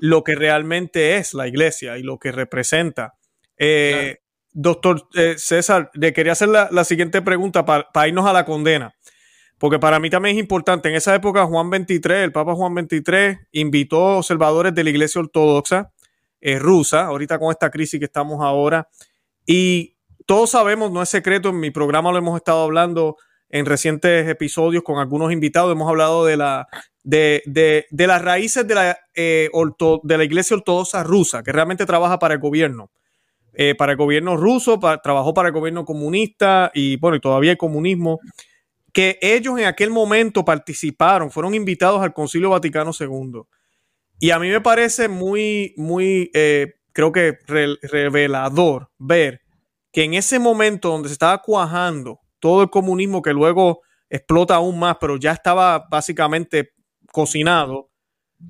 [0.00, 3.14] lo que realmente es la iglesia y lo que representa.
[3.58, 4.18] Eh,
[4.52, 8.94] doctor eh, César, le quería hacer la, siguiente pregunta para irnos a la condena.
[9.58, 10.88] Porque para mí también es importante.
[10.88, 15.92] En esa época, Juan 23, el Papa Juan 23, invitó observadores de la Iglesia Ortodoxa
[16.40, 18.88] eh, rusa, ahorita con esta crisis que estamos ahora.
[19.46, 23.16] Y todos sabemos, no es secreto, en mi programa lo hemos estado hablando
[23.48, 26.66] en recientes episodios con algunos invitados, hemos hablado de, la,
[27.06, 29.48] de, de, las raíces de la, eh,
[30.02, 32.90] de la Iglesia Ortodoxa rusa, que realmente trabaja para el gobierno.
[33.54, 38.18] Eh, para el gobierno ruso, trabajó para el gobierno comunista y bueno, todavía el comunismo
[38.92, 43.42] que ellos en aquel momento participaron, fueron invitados al Concilio Vaticano II.
[44.18, 47.38] Y a mí me parece muy, muy, eh, creo que
[47.82, 49.42] revelador ver
[49.92, 54.78] que en ese momento donde se estaba cuajando todo el comunismo que luego explota aún
[54.78, 56.72] más, pero ya estaba básicamente
[57.16, 57.88] cocinado,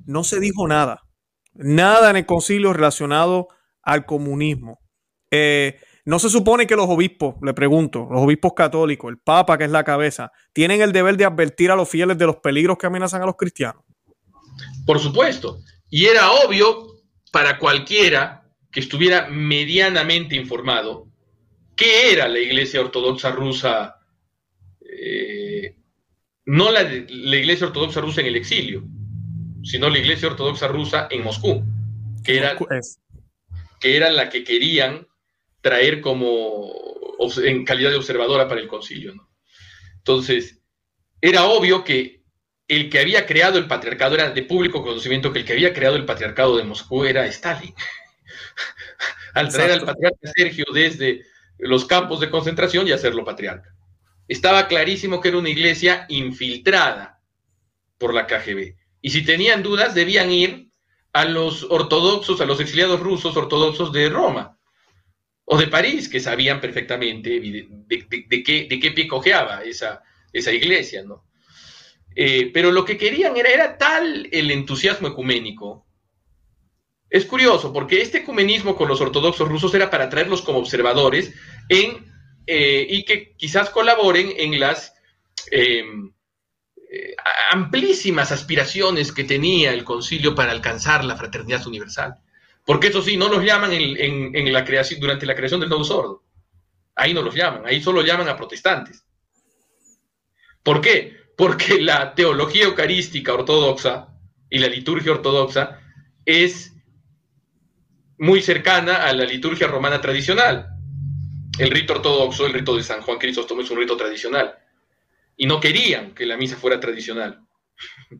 [0.05, 1.03] no se dijo nada.
[1.53, 3.47] Nada en el concilio relacionado
[3.81, 4.81] al comunismo.
[5.31, 9.63] Eh, no se supone que los obispos, le pregunto, los obispos católicos, el Papa que
[9.63, 12.87] es la cabeza, tienen el deber de advertir a los fieles de los peligros que
[12.87, 13.85] amenazan a los cristianos.
[14.85, 15.59] Por supuesto.
[15.89, 16.87] Y era obvio
[17.31, 21.07] para cualquiera que estuviera medianamente informado
[21.77, 23.95] qué era la Iglesia Ortodoxa rusa,
[26.47, 28.83] no la, la Iglesia Ortodoxa rusa en el exilio,
[29.63, 31.61] sino la Iglesia Ortodoxa rusa en Moscú,
[32.23, 32.57] que era,
[33.81, 35.07] que era la que querían
[35.59, 36.71] traer como
[37.43, 39.13] en calidad de observadora para el concilio.
[39.97, 40.61] Entonces,
[41.19, 42.23] era obvio que
[42.69, 45.97] el que había creado el patriarcado era de público conocimiento que el que había creado
[45.97, 47.73] el patriarcado de Moscú era Stalin.
[49.33, 51.23] Al traer al patriarca Sergio desde
[51.59, 53.76] los campos de concentración y hacerlo patriarca.
[54.27, 57.21] Estaba clarísimo que era una iglesia infiltrada
[57.97, 58.75] por la KGB.
[59.01, 60.69] Y si tenían dudas, debían ir
[61.13, 64.59] a los ortodoxos, a los exiliados rusos ortodoxos de Roma
[65.45, 70.03] o de París, que sabían perfectamente de, qué, de qué pie cojeaba esa,
[70.33, 71.25] esa iglesia, ¿no?
[72.19, 75.85] Eh, pero lo que querían era, era tal el entusiasmo ecuménico.
[77.09, 81.33] Es curioso, porque este ecumenismo con los ortodoxos rusos era para traerlos como observadores
[81.69, 82.11] en,
[82.47, 84.93] eh, y que quizás colaboren en las
[85.51, 86.13] em,
[86.89, 87.13] eh,
[87.51, 92.15] amplísimas aspiraciones que tenía el concilio para alcanzar la fraternidad universal.
[92.65, 96.23] Porque eso sí, no los llaman en, la creación, durante la creación del nuevo sordo.
[96.95, 99.05] Ahí no los llaman, ahí solo llaman a protestantes.
[100.63, 101.15] ¿Por qué?
[101.35, 104.07] Porque la teología eucarística ortodoxa
[104.49, 105.81] y la liturgia ortodoxa
[106.25, 106.73] es
[108.17, 110.76] muy cercana a la liturgia romana tradicional.
[111.57, 114.55] El rito ortodoxo, el rito de San Juan Crisóstomo es un rito tradicional.
[115.35, 117.41] Y no querían que la misa fuera tradicional.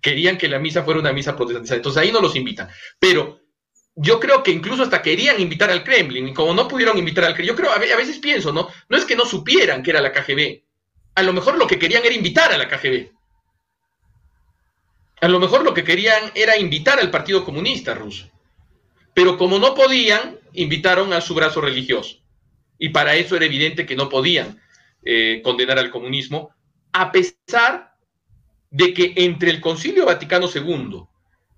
[0.00, 1.74] querían que la misa fuera una misa protestante.
[1.74, 2.68] Entonces ahí no los invitan.
[2.98, 3.40] Pero
[3.94, 7.34] yo creo que incluso hasta querían invitar al Kremlin, y como no pudieron invitar al
[7.34, 8.68] Kremlin, yo creo, a veces pienso, ¿no?
[8.88, 10.62] No es que no supieran que era la KGB,
[11.16, 13.10] a lo mejor lo que querían era invitar a la KGB.
[15.20, 18.30] A lo mejor lo que querían era invitar al Partido Comunista ruso.
[19.14, 22.17] Pero como no podían, invitaron a su brazo religioso.
[22.78, 24.60] Y para eso era evidente que no podían
[25.02, 26.50] eh, condenar al comunismo,
[26.92, 27.94] a pesar
[28.70, 31.02] de que entre el Concilio Vaticano II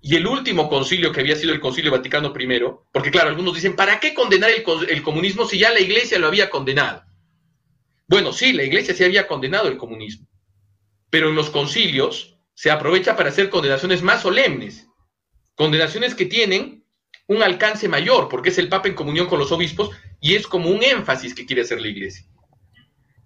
[0.01, 2.61] y el último concilio que había sido el Concilio Vaticano I,
[2.91, 6.49] porque claro, algunos dicen, ¿para qué condenar el, comunismo si ya la iglesia lo había
[6.49, 7.03] condenado?
[8.07, 10.27] Bueno, sí, la iglesia sí había condenado el comunismo,
[11.09, 14.87] pero en los concilios se aprovecha para hacer condenaciones más solemnes,
[15.55, 16.83] condenaciones que tienen
[17.27, 19.91] un alcance mayor, porque es el Papa en comunión con los obispos
[20.21, 22.25] y es como un énfasis que quiere hacer la iglesia.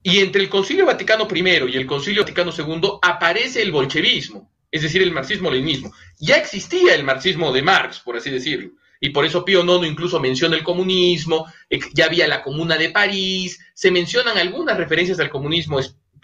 [0.02, 4.82] Y entre el Concilio Vaticano I y el Concilio Vaticano II aparece el bolchevismo, es
[4.82, 5.92] decir, el marxismo-leninismo.
[6.20, 10.20] Ya existía el marxismo de Marx, por así decirlo, y por eso Pío IX incluso
[10.20, 15.30] menciona el comunismo, eh, ya había la Comuna de París, se mencionan algunas referencias al
[15.30, 15.80] comunismo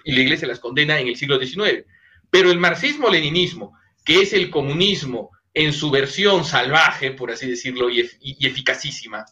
[0.05, 1.85] y la Iglesia las condena en el siglo XIX.
[2.29, 8.09] Pero el marxismo-leninismo, que es el comunismo en su versión salvaje, por así decirlo, y,
[8.21, 9.25] y eficacísima,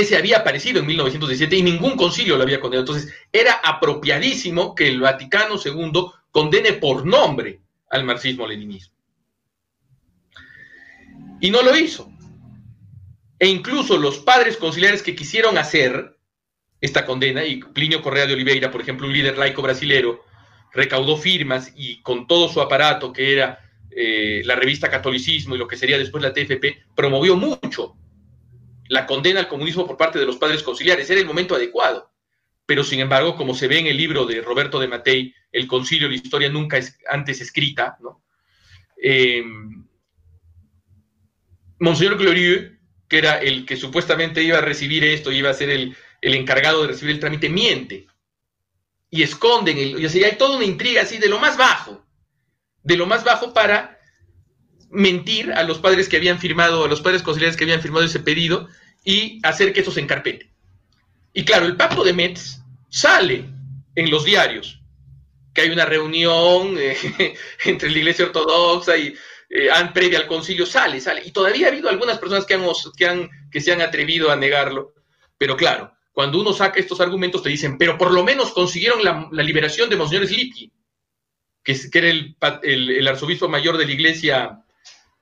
[0.00, 2.90] ese había aparecido en 1917 y ningún concilio lo había condenado.
[2.90, 8.94] Entonces, era apropiadísimo que el Vaticano II condene por nombre al marxismo-leninismo.
[11.40, 12.10] Y no lo hizo.
[13.38, 16.16] E incluso los padres conciliares que quisieron hacer
[16.80, 20.24] esta condena, y Plinio Correa de Oliveira, por ejemplo, un líder laico brasilero,
[20.72, 25.68] recaudó firmas y con todo su aparato, que era eh, la revista Catolicismo y lo
[25.68, 27.96] que sería después la TFP, promovió mucho
[28.88, 31.08] la condena al comunismo por parte de los padres conciliares.
[31.08, 32.10] Era el momento adecuado.
[32.66, 36.08] Pero sin embargo, como se ve en el libro de Roberto de Matei, El concilio,
[36.08, 38.22] la historia nunca es antes escrita, ¿no?
[39.00, 39.44] Eh,
[41.78, 42.72] Monseñor Glorieux,
[43.08, 46.88] que era el que supuestamente iba a recibir esto, iba a ser el, encargado de
[46.88, 48.06] recibir el trámite, miente.
[49.10, 52.04] Y esconden, el, y así hay toda una intriga así de lo más bajo,
[52.82, 53.93] de lo más bajo para
[54.94, 58.20] mentir a los padres que habían firmado, a los padres conciliares que habían firmado ese
[58.20, 58.68] pedido
[59.04, 60.50] y hacer que eso se encarpete.
[61.32, 63.44] Y claro, el pacto de Metz sale
[63.96, 64.80] en los diarios,
[65.52, 67.34] que hay una reunión eh,
[67.64, 69.14] entre la Iglesia Ortodoxa y
[69.50, 71.22] eh, previa al concilio, sale, sale.
[71.24, 72.64] Y todavía ha habido algunas personas que, han,
[72.96, 74.94] que, han, que se han atrevido a negarlo.
[75.36, 79.42] Pero claro, cuando uno saca estos argumentos te dicen, pero por lo menos consiguieron la,
[79.42, 80.72] liberación de Monseñor Slipki,
[81.64, 84.63] que, era el, el, arzobispo mayor de la Iglesia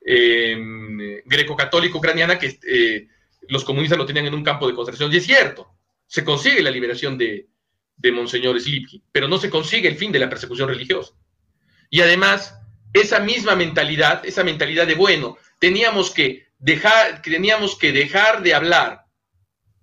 [0.05, 3.09] eh, greco-católica ucraniana, que eh,
[3.49, 5.13] los comunistas lo tenían en un campo de concentración.
[5.13, 5.69] Y es cierto,
[6.07, 7.49] se consigue la liberación de,
[7.97, 11.15] de Monseñor Slipki, pero no se consigue el fin de la persecución religiosa.
[11.91, 12.59] Y además,
[12.93, 19.07] esa misma mentalidad, esa mentalidad de, bueno, teníamos que dejar, teníamos que dejar de hablar,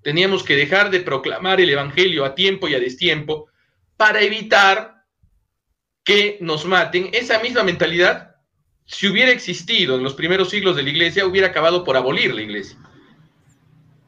[0.01, 3.49] teníamos que dejar de proclamar el Evangelio a tiempo y a destiempo
[3.97, 5.05] para evitar
[6.03, 7.09] que nos maten.
[7.13, 8.28] Esa misma mentalidad,
[8.89, 12.41] si hubiera existido en los primeros siglos de la iglesia, hubiera acabado por abolir la
[12.41, 12.75] iglesia,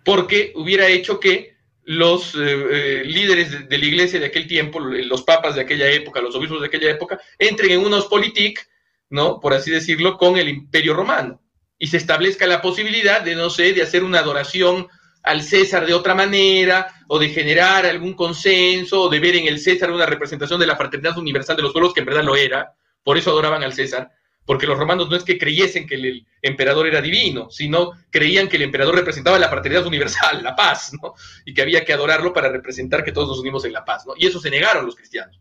[0.03, 5.21] porque hubiera hecho que los eh, eh, líderes de, la iglesia de aquel tiempo, los
[5.21, 8.67] papas de aquella época, los obispos de aquella época, entren en unos politic,
[9.11, 9.39] ¿no?
[9.39, 11.39] Por así decirlo, con el imperio romano.
[11.77, 14.87] Y se establezca la posibilidad de, no sé, de hacer una adoración
[15.21, 19.59] al César de otra manera, o de generar algún consenso, o de ver en el
[19.59, 22.73] César una representación de la fraternidad universal de los pueblos, que en verdad lo era,
[23.03, 24.09] por eso adoraban al César,
[24.51, 28.57] porque los romanos no es que creyesen que el, emperador era divino, sino creían que
[28.57, 31.13] el emperador representaba la fraternidad universal, la paz, ¿no?
[31.45, 34.11] Y que había que adorarlo para representar que todos nos unimos en la paz, ¿no?
[34.17, 35.39] Y eso se negaron los cristianos.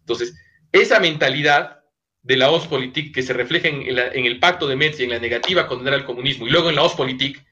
[0.00, 0.34] Entonces,
[0.70, 1.80] esa mentalidad
[2.20, 5.62] de la Ostpolitik que se refleja en, el pacto de Metz y en la negativa
[5.62, 7.42] a condenar al comunismo, y luego en la Ostpolitik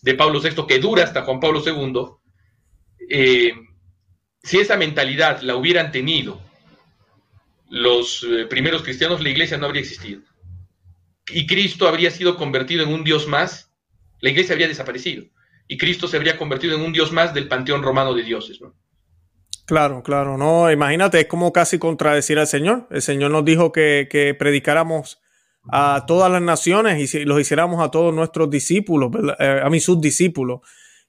[0.00, 2.02] de Pablo VI, que dura hasta Juan Pablo II,
[3.10, 3.52] eh,
[4.42, 6.40] si esa mentalidad la hubieran tenido
[7.70, 10.20] los eh, primeros cristianos, la iglesia no habría existido.
[11.32, 13.72] Y Cristo habría sido convertido en un Dios más,
[14.20, 15.24] la iglesia habría desaparecido.
[15.68, 18.74] Y Cristo se habría convertido en un Dios más del panteón romano de dioses, ¿no?
[19.66, 22.88] Claro, claro, no, imagínate, es como casi contradecir al Señor.
[22.90, 25.20] El Señor nos dijo que, que predicáramos
[25.70, 29.78] a todas las naciones y si los hiciéramos a todos nuestros discípulos, eh, a mí
[29.78, 30.62] sus discípulos.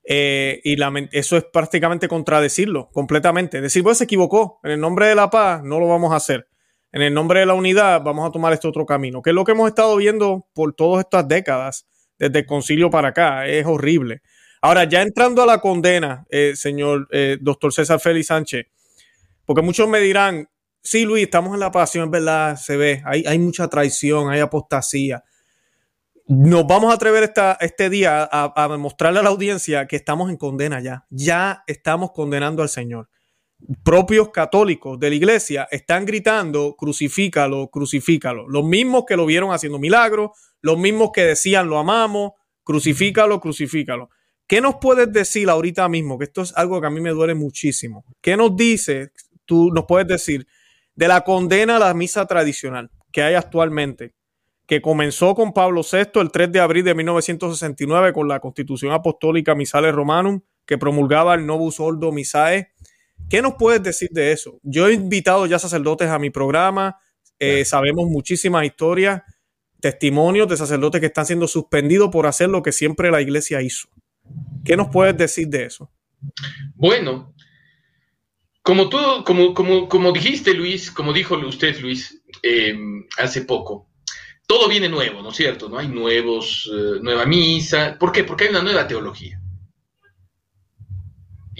[0.03, 0.77] Eh, y
[1.11, 3.61] eso es prácticamente contradecirlo completamente.
[3.61, 6.50] Decir, pues se equivocó, en el nombre de la paz no lo vamos a hacer
[6.91, 9.43] en el nombre de la unidad vamos a tomar este otro camino, que es lo
[9.43, 11.85] que hemos estado viendo por todas estas décadas,
[12.17, 14.21] desde el concilio para acá, es horrible.
[14.61, 18.67] Ahora, ya entrando a la condena, eh, señor eh, doctor César Félix Sánchez,
[19.45, 20.47] porque muchos me dirán,
[20.83, 24.39] sí, Luis, estamos en la pasión, es verdad, se ve, hay, hay mucha traición, hay
[24.39, 25.23] apostasía.
[26.27, 30.29] Nos vamos a atrever esta, este día a, a mostrarle a la audiencia que estamos
[30.29, 33.09] en condena ya, ya estamos condenando al Señor
[33.83, 38.47] propios católicos de la iglesia están gritando, crucifícalo, crucifícalo.
[38.47, 40.31] Los mismos que lo vieron haciendo milagros,
[40.61, 42.33] los mismos que decían, lo amamos,
[42.63, 44.09] crucifícalo, crucifícalo.
[44.47, 46.17] ¿Qué nos puedes decir ahorita mismo?
[46.17, 48.03] Que esto es algo que a mí me duele muchísimo.
[48.21, 49.11] ¿Qué nos dice,
[49.45, 50.47] tú nos puedes decir,
[50.95, 54.13] de la condena a la misa tradicional que hay actualmente?
[54.71, 59.53] que comenzó con Pablo VI el 3 de abril de 1969 con la Constitución Apostólica
[59.53, 62.69] Misales Romanum, que promulgaba el Novus Ordo Misae,
[63.31, 64.59] ¿Qué nos puedes decir de eso?
[64.61, 66.97] Yo he invitado ya sacerdotes a mi programa,
[67.39, 69.21] eh, sabemos muchísimas historias,
[69.79, 73.87] testimonios de sacerdotes que están siendo suspendidos por hacer lo que siempre la iglesia hizo.
[74.65, 75.89] ¿Qué nos puedes decir de eso?
[76.75, 77.33] Bueno,
[78.61, 79.53] como tú, como,
[79.87, 82.77] como, dijiste, Luis, como dijo usted, Luis, eh,
[83.17, 83.87] hace poco,
[84.45, 85.69] todo viene nuevo, ¿no es cierto?
[85.69, 85.77] ¿No?
[85.77, 87.95] Hay nuevos, eh, nueva misa.
[87.97, 88.25] ¿Por qué?
[88.25, 89.40] Porque hay una nueva teología.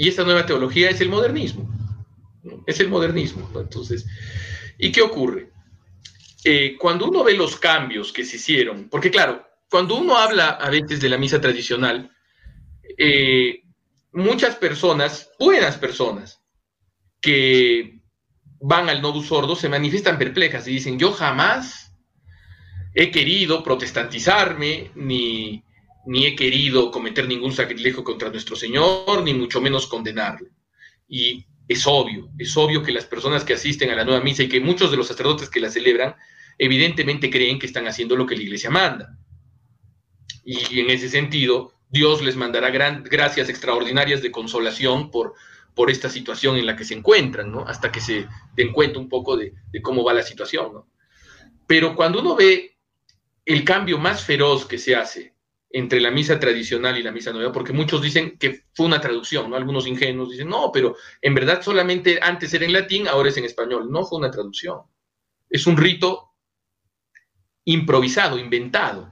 [0.02, 1.70] Y esta nueva teología es el modernismo.
[2.66, 3.48] Es el modernismo.
[3.54, 4.08] Entonces,
[4.80, 5.52] ¿y qué ocurre?
[6.44, 10.72] Eh, cuando uno ve los cambios que se hicieron, porque claro, cuando uno habla a
[10.72, 12.12] veces de la misa tradicional,
[12.98, 13.62] eh,
[14.14, 16.42] muchas personas, buenas personas,
[17.22, 18.00] que
[18.60, 21.96] van al Novus Sordo se manifiestan perplejas y dicen, yo jamás
[22.96, 25.64] he querido protestantizarme ni,
[26.06, 30.48] ni he querido cometer ningún sacrilegio contra nuestro Señor, ni mucho menos condenarlo.
[31.08, 34.50] Y es obvio, es obvio que las personas que asisten a la nueva misa y
[34.50, 36.16] que muchos de los sacerdotes que la celebran,
[36.58, 39.18] evidentemente creen que están haciendo lo que la iglesia manda.
[40.44, 45.36] Y en ese sentido, Dios les mandará gracias extraordinarias de consolación por,
[45.76, 47.66] por esta situación en la que se encuentran, ¿no?
[47.68, 50.88] Hasta que se den cuenta un poco de, de cómo va la situación, ¿no?
[51.68, 52.78] Pero cuando uno ve
[53.46, 55.31] el cambio más feroz que se hace
[55.74, 59.50] entre la misa tradicional y la misa nueva, porque muchos dicen que fue una traducción,
[59.50, 59.56] ¿no?
[59.56, 63.46] Algunos ingenuos dicen, no, pero en verdad solamente antes era en latín, ahora es en
[63.46, 63.92] español.
[63.92, 64.82] No fue una traducción.
[65.50, 66.32] Es un rito
[67.66, 69.12] improvisado, inventado,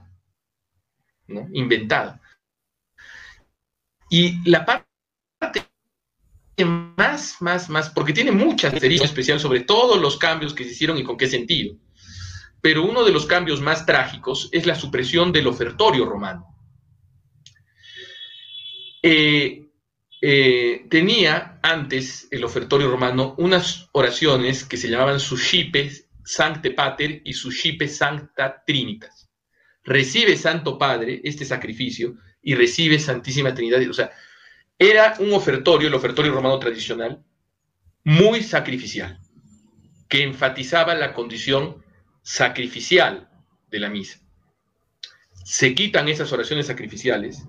[1.28, 1.48] ¿no?
[1.52, 2.18] Inventado.
[4.08, 4.86] Y la parte
[6.96, 10.98] más, más, más, porque tiene mucha experiencia especial sobre todos los cambios que se hicieron
[10.98, 11.76] y con qué sentido
[12.60, 16.49] pero uno de los cambios más trágicos es la supresión del ofertorio romano.
[19.02, 19.70] Eh,
[20.22, 25.90] eh, tenía antes el ofertorio romano unas oraciones que se llamaban Suscipe
[26.24, 29.30] Sancte Pater y Suscipe Sancta Trinitas.
[29.82, 33.80] Recibe Santo Padre este sacrificio y recibe Santísima Trinidad.
[33.88, 34.10] O sea,
[34.78, 37.24] era un ofertorio, el ofertorio romano tradicional,
[38.04, 39.20] muy sacrificial,
[40.08, 41.82] que enfatizaba la condición
[42.22, 43.28] sacrificial
[43.70, 44.20] de la misa.
[45.44, 47.42] Se quitan esas oraciones sacrificiales.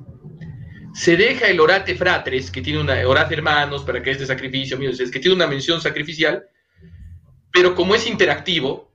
[0.94, 5.12] Se deja el orate fratres, que tiene una orate hermanos para que este sacrificio, es
[5.12, 6.46] que tiene una mención sacrificial,
[7.52, 8.92] pero como es interactivo,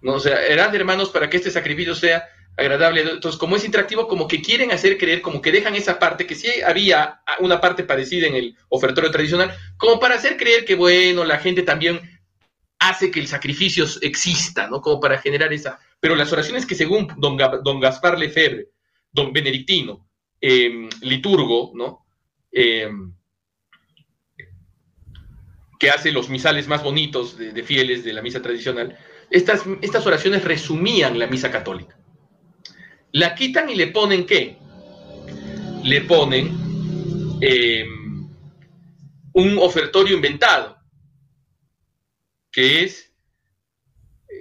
[0.00, 0.14] ¿no?
[0.14, 2.24] o sea, orate hermanos para que este sacrificio sea
[2.56, 3.02] agradable.
[3.02, 6.34] Entonces, como es interactivo, como que quieren hacer creer, como que dejan esa parte, que
[6.34, 11.24] sí había una parte parecida en el ofertorio tradicional, como para hacer creer que, bueno,
[11.24, 12.00] la gente también
[12.78, 14.80] hace que el sacrificio exista, ¿no?
[14.80, 15.78] Como para generar esa...
[16.00, 18.68] Pero las oraciones que según don Gaspar Lefebvre,
[19.12, 20.08] don Benedictino,
[20.42, 22.04] em, liturgo, ¿no?
[22.50, 23.14] Em,
[25.78, 28.98] que hace los misales más bonitos de, fieles de la misa tradicional,
[29.30, 31.96] estas, estas oraciones resumían la misa católica.
[33.12, 34.58] La quitan y le ponen qué?
[35.82, 38.28] Le ponen em,
[39.32, 40.76] un ofertorio inventado
[42.50, 43.12] que es,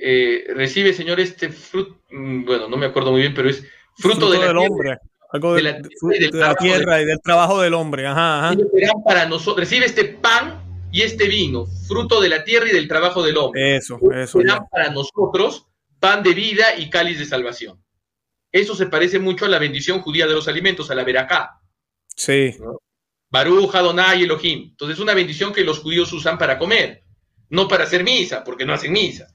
[0.01, 3.63] eh, recibe, Señor, este fruto, mm, bueno, no me acuerdo muy bien, pero es
[3.97, 4.97] fruto, de la del hombre.
[5.33, 5.81] Algo de, la,
[6.55, 8.05] tierra y del trabajo del hombre.
[8.05, 8.53] Ajá,
[9.05, 10.61] Para nosotros, recibe este pan
[10.91, 13.77] y este vino, fruto de la tierra y del trabajo del hombre.
[13.77, 14.39] Eso, eso.
[14.39, 15.67] Serán para nosotros
[15.99, 17.81] pan de vida y cáliz de salvación.
[18.51, 21.61] Eso se parece mucho a la bendición judía de los alimentos, a la veracá.
[22.15, 22.57] Sí.
[23.29, 24.71] Baruja, Adonai, Elohim.
[24.71, 27.03] Entonces es una bendición que los judíos usan para comer
[27.51, 29.27] no para hacer misa, porque no hacen misa.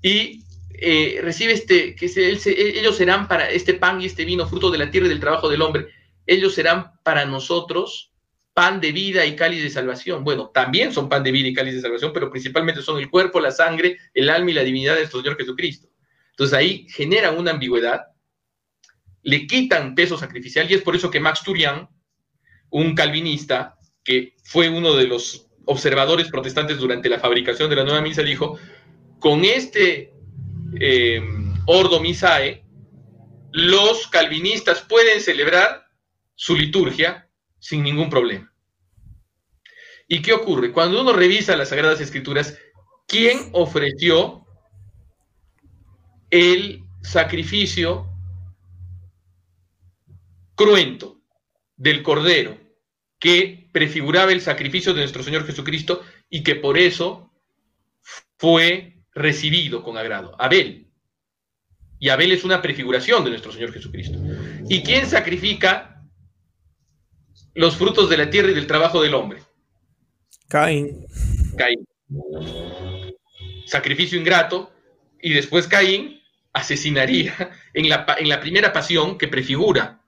[0.00, 0.44] Y
[0.80, 4.90] eh, recibe este, que ellos serán para este pan y este vino, fruto de la
[4.90, 5.88] tierra y del trabajo del hombre,
[6.26, 8.12] ellos serán para nosotros
[8.52, 10.24] pan de vida y cáliz de salvación.
[10.24, 13.38] Bueno, también son pan de vida y cáliz de salvación, pero principalmente son el cuerpo,
[13.38, 15.88] la sangre, el alma y la divinidad de nuestro Señor Jesucristo.
[16.30, 18.06] Entonces ahí generan una ambigüedad,
[19.22, 21.88] le quitan peso sacrificial y es por eso que Max Turian,
[22.70, 28.00] un calvinista, que fue uno de los observadores protestantes durante la fabricación de la nueva
[28.00, 28.58] misa dijo,
[29.18, 30.12] con este
[30.80, 31.20] eh,
[31.66, 32.64] ordo misae,
[33.52, 35.86] los calvinistas pueden celebrar
[36.34, 38.52] su liturgia sin ningún problema.
[40.08, 40.72] ¿Y qué ocurre?
[40.72, 42.58] Cuando uno revisa las Sagradas Escrituras,
[43.08, 44.46] ¿quién ofreció
[46.30, 48.08] el sacrificio
[50.54, 51.20] cruento
[51.76, 52.58] del Cordero
[53.18, 57.32] que prefiguraba el sacrificio de nuestro Señor Jesucristo y que por eso
[58.36, 60.36] fue recibido con agrado.
[60.38, 60.86] Abel.
[61.98, 64.18] Y Abel es una prefiguración de nuestro Señor Jesucristo.
[64.68, 66.04] ¿Y quién sacrifica
[67.54, 69.40] los frutos de la tierra y del trabajo del hombre?
[70.48, 71.06] Caín.
[71.56, 71.86] Caín.
[73.64, 74.70] Sacrificio ingrato.
[75.22, 76.20] Y después Caín
[76.52, 77.34] asesinaría
[77.72, 80.02] en la, en la primera pasión que prefigura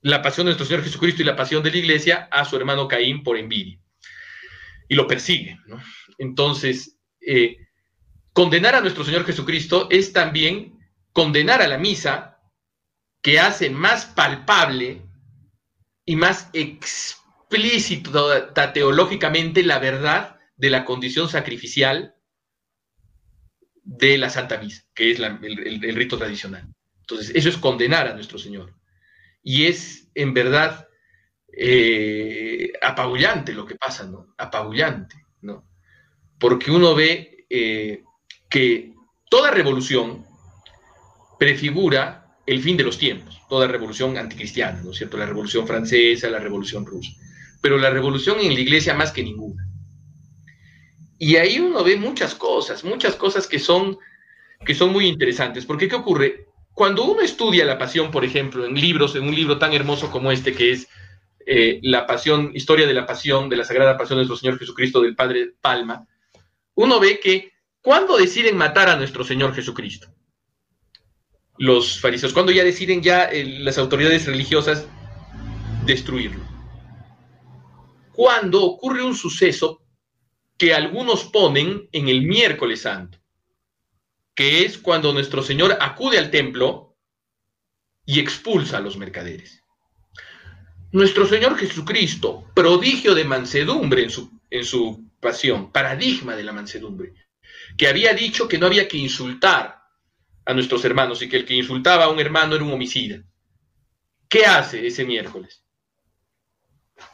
[0.00, 2.86] la pasión de nuestro Señor Jesucristo y la pasión de la iglesia a su hermano
[2.86, 3.80] Caín por envidia.
[4.88, 5.58] Y lo persigue.
[6.18, 7.63] Entonces, eh,
[8.34, 10.78] condenar a nuestro Señor Jesucristo es también
[11.12, 12.42] condenar a la misa
[13.22, 15.00] que hace más palpable
[16.04, 18.28] y más explícito
[18.74, 22.16] teológicamente la verdad de la condición sacrificial
[23.82, 26.68] de la Santa Misa, que es el rito tradicional.
[27.00, 28.74] Entonces, eso es condenar a nuestro Señor
[29.42, 30.88] y es en verdad
[31.52, 34.34] eh, apabullante lo que pasa, ¿no?
[34.36, 35.68] Apabullante, ¿no?
[36.38, 38.02] Porque uno ve eh,
[38.54, 38.92] que
[39.28, 40.24] toda revolución
[41.40, 45.16] prefigura el fin de los tiempos, toda revolución anticristiana, ¿no es cierto?
[45.16, 47.10] La revolución francesa, la revolución rusa,
[47.60, 49.66] pero la revolución en la iglesia más que ninguna.
[51.18, 53.98] Y ahí uno ve muchas cosas, muchas cosas que son,
[54.64, 56.46] que son muy interesantes, porque ¿qué ocurre?
[56.72, 60.30] cuando uno estudia la pasión, por ejemplo, en libros, en un libro tan hermoso como
[60.30, 60.86] este que es
[61.44, 65.00] eh, La Pasión, Historia de la Pasión, de la Sagrada Pasión de nuestro Señor Jesucristo
[65.00, 66.06] del Padre Palma,
[66.76, 67.53] uno ve que
[67.84, 70.08] cuando deciden matar a nuestro Señor Jesucristo,
[71.58, 74.86] los fariseos, cuando ya deciden ya eh, las autoridades religiosas
[75.84, 76.42] destruirlo,
[78.14, 79.82] cuando ocurre un suceso
[80.56, 83.18] que algunos ponen en el miércoles santo
[84.34, 86.96] que es cuando nuestro Señor acude al templo
[88.06, 89.62] y expulsa a los mercaderes.
[90.90, 97.12] Nuestro Señor Jesucristo, prodigio de mansedumbre en su, en su pasión, paradigma de la mansedumbre,
[97.76, 99.82] que había dicho que no había que insultar
[100.46, 103.22] a nuestros hermanos y que el que insultaba a un hermano era un homicida.
[104.28, 105.64] ¿Qué hace ese miércoles?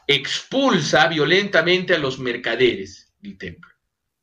[0.06, 3.70] Expulsa violentamente a los mercaderes del templo.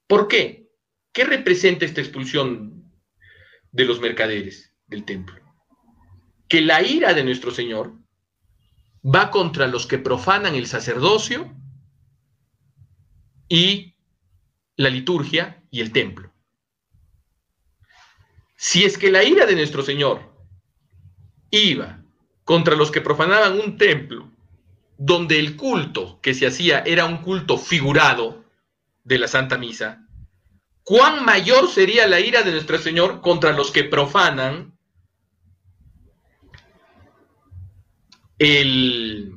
[0.06, 0.70] ¿Por qué?
[1.12, 2.78] ¿Qué representa esta expulsión
[3.72, 5.40] de los mercaderes del templo.
[6.48, 7.94] Que la ira de nuestro Señor
[9.04, 11.54] va contra los que profanan el sacerdocio
[13.48, 13.96] y
[14.76, 16.34] la liturgia y el templo.
[18.56, 20.34] si es que la ira de nuestro Señor
[21.52, 22.02] iba
[22.44, 24.32] contra los que profanaban un templo
[24.98, 28.44] donde el culto que se hacía era un culto figurado
[29.04, 30.08] de la Santa Misa,
[30.82, 34.80] ¿cuán mayor sería la ira de nuestro Señor contra los que profanan
[38.40, 39.32] el,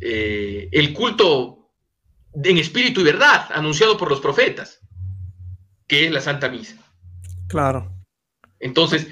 [0.00, 1.72] eh, el culto
[2.32, 4.80] en espíritu y verdad anunciado por los profetas,
[5.94, 6.76] que es la Santa Misa?
[7.46, 7.92] Claro.
[8.58, 9.06] Entonces,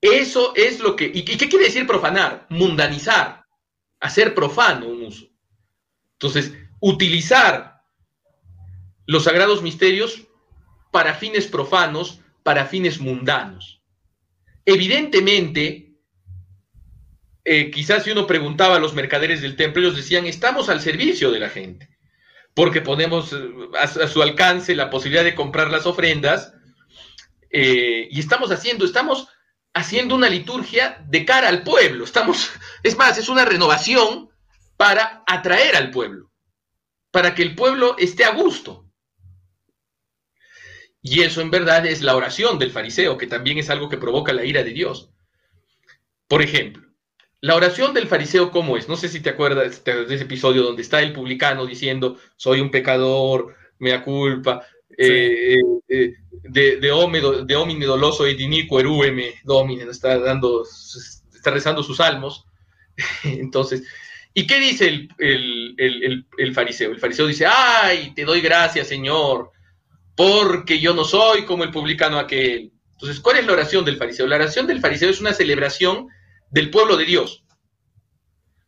[0.00, 1.04] eso es lo que...
[1.12, 2.46] ¿Y qué quiere decir profanar?
[2.48, 3.44] Mundanizar,
[4.00, 5.26] hacer profano un uso.
[6.14, 7.82] Entonces, utilizar
[9.06, 10.22] los sagrados misterios
[10.90, 13.82] para fines profanos, para fines mundanos.
[14.64, 15.96] Evidentemente,
[17.44, 21.30] eh, quizás si uno preguntaba a los mercaderes del templo, ellos decían, estamos al servicio
[21.30, 21.91] de la gente,
[22.54, 23.38] porque ponemos eh,
[23.80, 26.54] a, su alcance la posibilidad de comprar las ofrendas
[27.50, 29.28] eh, y estamos haciendo, estamos
[29.74, 32.04] haciendo una liturgia de cara al pueblo.
[32.04, 32.50] Estamos,
[32.82, 34.30] es más, es una renovación
[34.76, 36.30] para atraer al pueblo,
[37.10, 38.86] para que el pueblo esté a gusto.
[41.04, 44.32] Y eso en verdad es la oración del fariseo, que también es algo que provoca
[44.32, 45.10] la ira de Dios.
[46.28, 46.91] Por ejemplo,
[47.42, 48.88] la oración del fariseo, ¿cómo es?
[48.88, 52.70] No sé si te acuerdas de ese episodio donde está el publicano diciendo, soy un
[52.70, 54.64] pecador, mea culpa,
[54.96, 56.14] eh, eh,
[56.44, 56.90] de, de,
[57.44, 60.64] de homine doloso et iniquo erueme domine, está, dando,
[61.34, 62.46] está rezando sus salmos.
[63.24, 63.82] Entonces,
[64.34, 66.90] ¿Y qué dice el, fariseo?
[66.90, 69.50] El fariseo dice, ay, te doy gracias, Señor,
[70.16, 72.72] porque yo no soy como el publicano aquel.
[72.92, 74.26] Entonces, ¿cuál es la oración del fariseo?
[74.26, 76.08] La oración del fariseo es una celebración
[76.52, 77.42] del pueblo de Dios,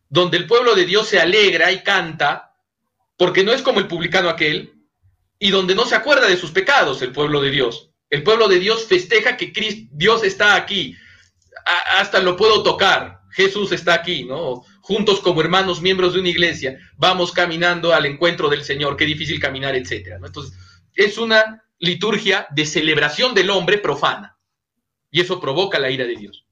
[0.09, 2.57] donde el pueblo de Dios se alegra y canta,
[3.15, 4.73] porque no es como el publicano aquel,
[5.39, 7.91] y donde no se acuerda de sus pecados el pueblo de Dios.
[8.09, 9.53] El pueblo de Dios festeja que
[9.91, 10.95] Dios está aquí,
[11.97, 14.63] hasta lo puedo tocar, Jesús está aquí, ¿no?
[14.81, 19.39] Juntos como hermanos, miembros de una iglesia, vamos caminando al encuentro del Señor, qué difícil
[19.39, 20.27] caminar, etcétera, ¿no?
[20.27, 20.57] Entonces,
[20.95, 24.37] es una liturgia de celebración del hombre profana.
[25.11, 26.44] Y eso provoca la ira de Dios.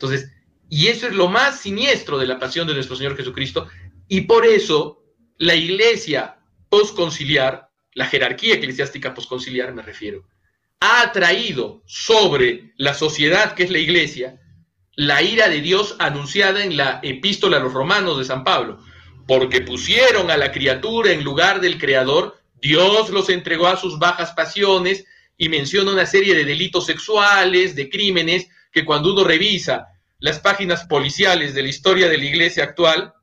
[0.00, 0.32] Entonces,
[0.70, 3.68] y eso es lo más siniestro de la pasión de nuestro Señor Jesucristo.
[4.08, 5.04] Y por eso
[5.36, 6.38] la iglesia
[6.70, 10.26] posconciliar, la jerarquía eclesiástica posconciliar me refiero,
[10.80, 14.40] ha traído sobre la sociedad que es la iglesia
[14.96, 18.78] la ira de Dios anunciada en la epístola a los romanos de San Pablo,
[19.26, 24.32] porque pusieron a la criatura en lugar del Creador, Dios los entregó a sus bajas
[24.32, 25.04] pasiones
[25.36, 30.84] y menciona una serie de delitos sexuales, de crímenes, que cuando uno revisa las páginas
[30.84, 33.14] policiales de la historia de la iglesia actual,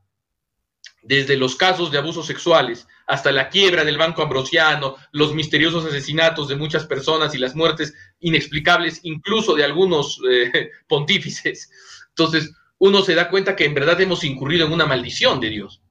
[1.01, 6.49] desde los casos de abusos sexuales hasta la quiebra del Banco Ambrosiano, los misteriosos asesinatos
[6.49, 11.71] de muchas personas y las muertes inexplicables incluso de algunos eh, pontífices.
[12.09, 15.81] Entonces, uno se da cuenta que en verdad hemos incurrido en una maldición de Dios.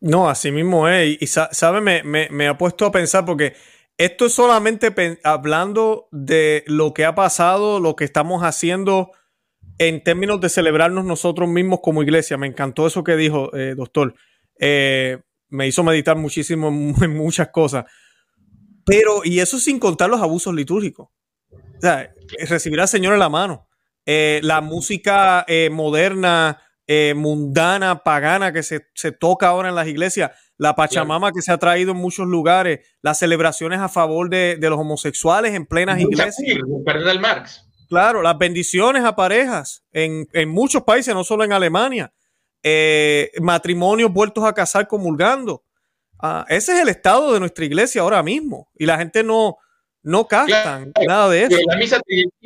[0.00, 1.20] No, así mismo es.
[1.20, 3.54] Y, sabe, me, me, ha puesto a pensar porque
[3.98, 4.94] esto es solamente
[5.24, 9.10] hablando de lo que ha pasado, lo que estamos haciendo
[9.78, 12.36] en términos de celebrarnos nosotros mismos como iglesia.
[12.36, 14.14] Me encantó eso que dijo, eh, doctor.
[14.60, 15.18] Eh,
[15.48, 17.86] me hizo meditar muchísimo en muchas cosas.
[18.84, 21.08] Pero, y eso sin contar los abusos litúrgicos.
[21.50, 22.12] O sea,
[22.48, 23.68] recibir al Señor en la mano.
[24.06, 26.62] Eh, la música eh, moderna,
[27.14, 28.80] mundana, pagana que se,
[29.12, 33.18] toca ahora en las iglesias, la Pachamama que se ha traído en muchos lugares, las
[33.18, 36.36] celebraciones a favor de, los homosexuales en plenas iglesias.
[37.20, 37.64] Marx.
[37.88, 42.12] Claro, las bendiciones a parejas en, en muchos países, no solo en Alemania.
[42.62, 45.64] Eh, matrimonios vueltos a casar comulgando.
[46.18, 48.70] Ah, ese es el estado de nuestra iglesia ahora mismo.
[48.74, 49.56] Y la gente no,
[50.02, 51.58] no captan nada de eso.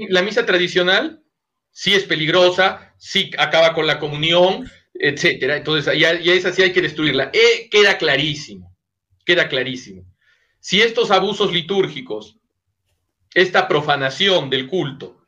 [0.09, 1.23] La misa, tradicional
[1.71, 5.57] sí es peligrosa, sí acaba con la comunión, etcétera.
[5.57, 7.31] Entonces, ya, esa sí hay que destruirla.
[7.33, 8.77] Eh, queda clarísimo,
[9.25, 10.05] queda clarísimo.
[10.61, 12.39] Si estos abusos litúrgicos,
[13.35, 15.27] esta profanación del culto,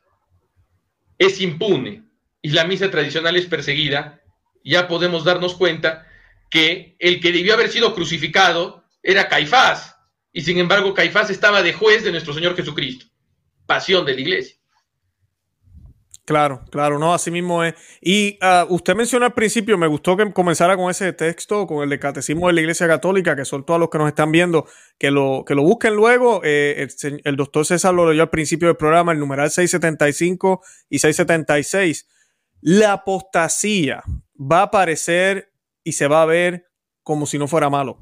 [1.19, 2.05] es impune
[2.43, 4.21] y la misa tradicional es perseguida,
[4.63, 6.07] ya podemos darnos cuenta
[6.51, 9.97] que el que debió haber sido crucificado era Caifás,
[10.33, 13.07] y sin embargo Caifás estaba de juez de nuestro Señor Jesucristo,
[13.67, 14.57] pasión de la iglesia.
[16.25, 17.75] Claro, claro, no, así mismo es.
[18.01, 21.91] Y ah, usted mencionó al principio, me gustó que comenzara con ese texto, con el
[21.91, 24.67] de Catecismo de la Iglesia Católica, que son todos los que nos están viendo,
[24.99, 26.41] que lo, que lo busquen luego.
[26.43, 30.99] Eh, el, el, doctor César lo leyó al principio del programa, el numeral 675 y
[31.01, 32.09] 676.
[32.63, 34.03] La apostasía
[34.41, 35.53] va a aparecer
[35.83, 36.71] y se va a ver
[37.03, 37.99] como si no fuera malo.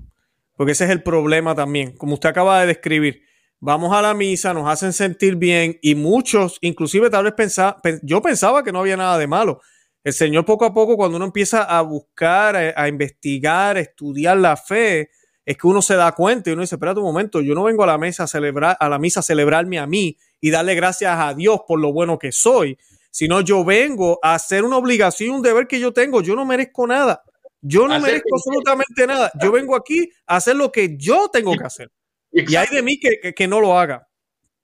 [0.56, 1.96] Porque ese es el problema también.
[1.96, 3.22] Como usted acaba de describir,
[3.62, 8.20] vamos a la misa, nos hacen sentir bien y muchos, inclusive tal vez pensaba, yo
[8.20, 9.60] pensaba que no había nada de malo.
[10.02, 14.56] El Señor poco a poco, cuando uno empieza a buscar, a, investigar, a estudiar la
[14.56, 15.10] fe,
[15.46, 17.84] es que uno se da cuenta y uno dice, espérate un momento, yo no vengo
[17.84, 21.16] a la mesa a celebrar, a la misa a celebrarme a mí y darle gracias
[21.16, 22.76] a Dios por lo bueno que soy,
[23.12, 26.20] sino yo vengo a hacer una obligación, un deber que yo tengo.
[26.20, 27.22] Yo no merezco nada.
[27.60, 29.30] Yo no merezco absolutamente nada.
[29.40, 31.92] Yo vengo aquí a hacer lo que yo tengo que hacer.
[32.32, 34.08] Y hay de mí que, no lo haga.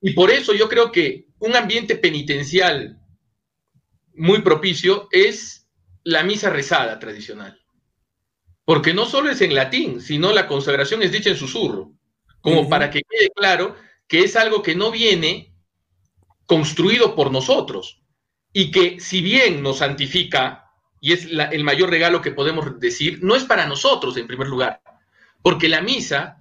[0.01, 2.99] Y por eso yo creo que un ambiente penitencial
[4.15, 5.69] muy propicio es
[6.03, 7.61] la misa rezada tradicional.
[8.65, 11.93] Porque no solo es en latín, sino la consagración es dicha en susurro,
[12.41, 15.55] como para que quede claro que es algo que no viene
[16.47, 18.03] construido por nosotros
[18.53, 23.37] y que si bien nos santifica, y es el mayor regalo que podemos decir, no
[23.37, 24.81] es para nosotros en primer lugar,
[25.43, 26.38] porque la misa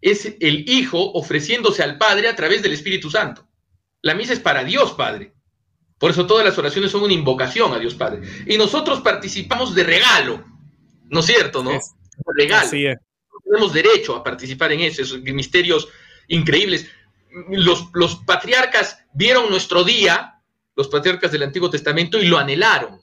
[0.00, 3.46] es el Hijo ofreciéndose al Padre a través del Espíritu Santo.
[4.02, 5.32] La misa es para Dios Padre.
[5.98, 8.20] Por eso todas las oraciones son una invocación a Dios Padre.
[8.46, 10.44] Y nosotros participamos de regalo,
[11.08, 11.62] ¿no es cierto?
[11.62, 11.78] ¿No?
[12.36, 12.70] regalo.
[12.70, 15.88] Tenemos derecho a participar en eso, esos misterios
[16.28, 16.88] increíbles.
[17.50, 20.40] Los, los patriarcas vieron nuestro día,
[20.74, 23.00] los patriarcas del Antiguo Testamento, y lo anhelaron.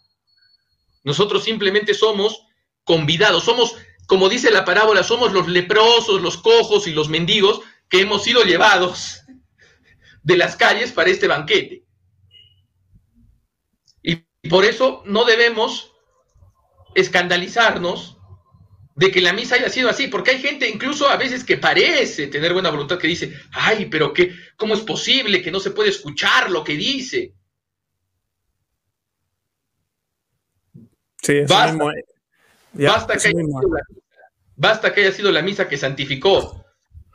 [1.04, 2.46] Nosotros simplemente somos
[2.84, 3.76] convidados, somos
[4.08, 8.44] como dice la parábola, somos los leprosos, los cojos y los mendigos que hemos sido
[8.44, 9.22] llevados
[10.24, 11.84] de las calles para este banquete.
[14.02, 14.16] Y
[14.50, 15.92] por eso no debemos
[16.96, 18.18] escandalizarnos
[18.96, 22.28] de que la misa haya sido así, porque hay gente incluso a veces que parece
[22.28, 25.90] tener buena voluntad que dice, ay, pero qué, ¿cómo es posible que no se puede
[25.90, 27.34] escuchar lo que dice?
[31.22, 31.46] Sí,
[32.74, 33.34] Basta, basta, que
[34.56, 36.66] basta que haya sido la misa que santificó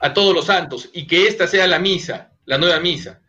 [0.01, 3.21] a todos los santos y que esta sea la misa, la nueva misa,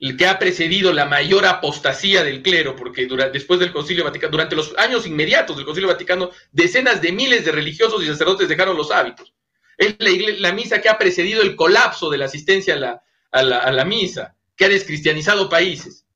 [0.00, 4.56] el que ha precedido la mayor apostasía del clero, porque después del Concilio Vaticano, durante
[4.56, 8.90] los años inmediatos del Concilio Vaticano, decenas de miles de religiosos y sacerdotes dejaron los
[8.90, 9.32] hábitos.
[9.78, 9.96] Es
[10.40, 14.34] la, misa que ha precedido el colapso de la asistencia a la, a la misa,
[14.54, 16.06] que ha descristianizado países.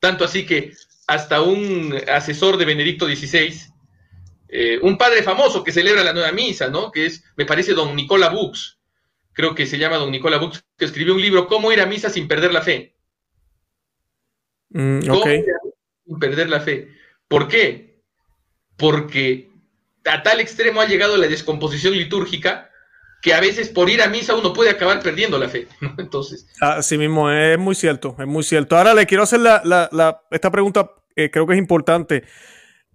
[0.00, 0.72] Tanto así que
[1.06, 3.73] hasta un asesor de Benedicto XVI,
[4.56, 6.92] eh, un padre famoso que celebra la nueva misa, ¿no?
[6.92, 8.78] Que es, me parece, don Nicola Bux,
[9.32, 12.08] creo que se llama don Nicola Bux, que escribió un libro, ¿Cómo ir a misa
[12.08, 12.94] sin perder la fe?
[14.68, 16.88] Mm, sin perder la fe?
[17.26, 18.00] ¿Por qué?
[18.76, 19.50] Porque
[20.04, 22.70] a tal extremo ha llegado la descomposición litúrgica
[23.22, 25.66] que a veces por ir a misa uno puede acabar perdiendo la fe.
[25.98, 26.46] Entonces.
[26.60, 28.76] Así mismo, es muy cierto, es muy cierto.
[28.76, 29.40] Ahora le quiero hacer
[30.30, 32.22] esta pregunta, eh, creo que es importante.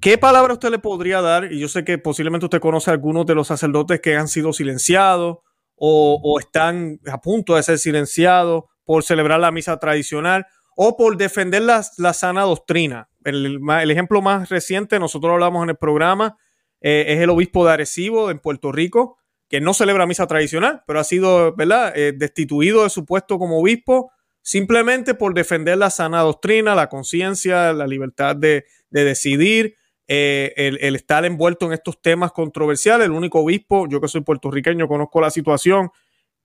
[0.02, 1.52] ¿Qué palabra usted le podría dar?
[1.52, 4.54] Y yo sé que posiblemente usted conoce a algunos de los sacerdotes que han sido
[4.54, 5.40] silenciados
[5.76, 10.46] o, están a punto de ser silenciados por celebrar la misa tradicional
[10.76, 11.84] o por defender la,
[12.14, 13.10] sana doctrina.
[13.26, 16.38] El, ejemplo más reciente, nosotros hablamos en el programa,
[16.80, 19.18] eh, es el obispo de Arecibo en Puerto Rico,
[19.50, 21.92] que no celebra misa tradicional, pero ha sido ¿verdad?
[21.98, 27.74] Eh, destituido de su puesto como obispo simplemente por defender la sana doctrina, la conciencia,
[27.74, 29.76] la libertad de decidir
[30.12, 33.06] eh, el, estar envuelto en estos temas controversiales.
[33.06, 35.92] El único obispo, yo que soy puertorriqueño, conozco la situación.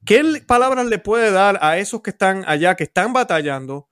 [0.04, 3.88] ¿Qué palabras le puede dar a esos que están allá, que están batallando?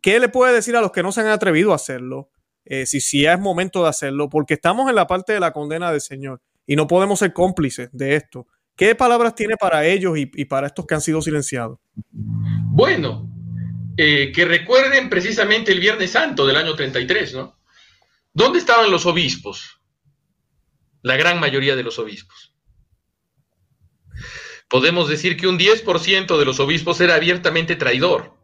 [0.00, 2.30] ¿Qué le puede decir a los que no se han atrevido a hacerlo?
[2.64, 5.90] Eh, si, si es momento de hacerlo, porque estamos en la parte de la condena
[5.90, 8.46] del Señor y no podemos ser cómplices de esto.
[8.76, 11.80] ¿Qué palabras tiene para ellos y, para estos que han sido silenciados?
[12.02, 13.28] Bueno,
[13.96, 17.55] eh, que recuerden precisamente el Viernes Santo del año 33, ¿no?
[18.36, 19.80] ¿Dónde estaban los obispos?
[21.00, 22.54] La gran mayoría de los obispos.
[24.68, 28.36] Podemos decir que un 10% de los obispos era abiertamente traidor.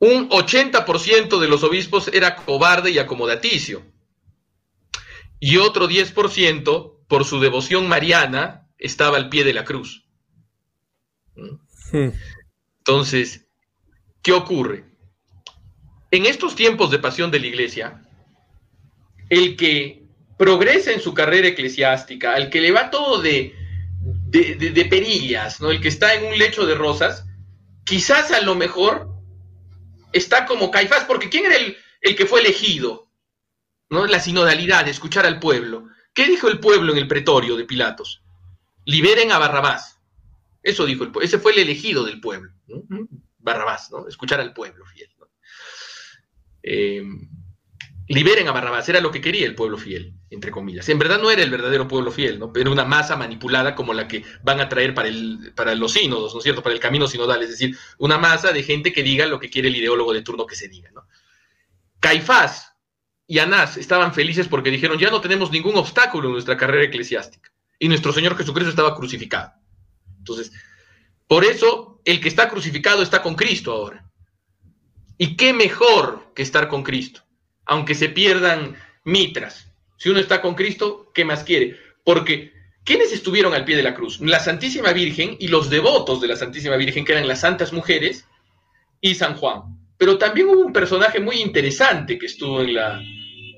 [0.00, 3.86] Un 80% de los obispos era cobarde y acomodaticio.
[5.38, 10.08] Y otro 10%, por su devoción mariana, estaba al pie de la cruz.
[11.36, 12.10] Hmm.
[12.78, 13.46] Entonces,
[14.22, 14.89] ¿qué ocurre?
[16.10, 18.02] En estos tiempos de pasión de la iglesia,
[19.28, 20.02] el que
[20.36, 23.54] progresa en su carrera eclesiástica, el que le va todo de,
[24.00, 25.70] de, perillas, ¿no?
[25.70, 27.26] el que está en un lecho de rosas,
[27.84, 29.08] quizás a lo mejor
[30.12, 33.10] está como Caifás, porque ¿quién era el, el que fue elegido?
[33.90, 34.06] ¿no?
[34.06, 35.88] La sinodalidad, escuchar al pueblo.
[36.14, 38.22] ¿Qué dijo el pueblo en el pretorio de Pilatos?
[38.84, 40.00] Liberen a Barrabás.
[40.62, 41.26] Eso dijo el pueblo.
[41.26, 42.52] Ese fue el elegido del pueblo.
[43.38, 44.08] Barrabás, ¿no?
[44.08, 45.10] Escuchar al pueblo fiel.
[46.62, 47.02] Eh,
[48.10, 50.88] liberen a Barrabás, era lo que quería el pueblo fiel, entre comillas.
[50.88, 52.52] En verdad no era el verdadero pueblo fiel, ¿no?
[52.56, 56.32] Era una masa manipulada como la que van a traer para, el, para los sínodos,
[56.34, 56.60] ¿no es cierto?
[56.60, 59.68] Para el camino sinodal, es decir, una masa de gente que diga lo que quiere
[59.68, 61.06] el ideólogo de turno que se diga, ¿no?
[62.00, 62.72] Caifás
[63.28, 67.52] y Anás estaban felices porque dijeron, ya no tenemos ningún obstáculo en nuestra carrera eclesiástica.
[67.78, 69.52] Y nuestro Señor Jesucristo estaba crucificado.
[70.18, 70.50] Entonces,
[71.28, 74.10] por eso el que está crucificado está con Cristo ahora.
[75.16, 77.22] ¿Y qué mejor estar con Cristo?
[77.70, 79.70] aunque se pierdan mitras.
[79.96, 81.76] Si uno está con Cristo, ¿qué más quiere?
[82.04, 82.52] Porque,
[82.84, 84.20] ¿quiénes estuvieron al pie de la cruz?
[84.20, 88.26] La Santísima Virgen y los devotos de la Santísima Virgen, que eran las santas mujeres,
[89.00, 89.62] y San Juan.
[89.96, 93.00] Pero también hubo un personaje muy interesante que estuvo en la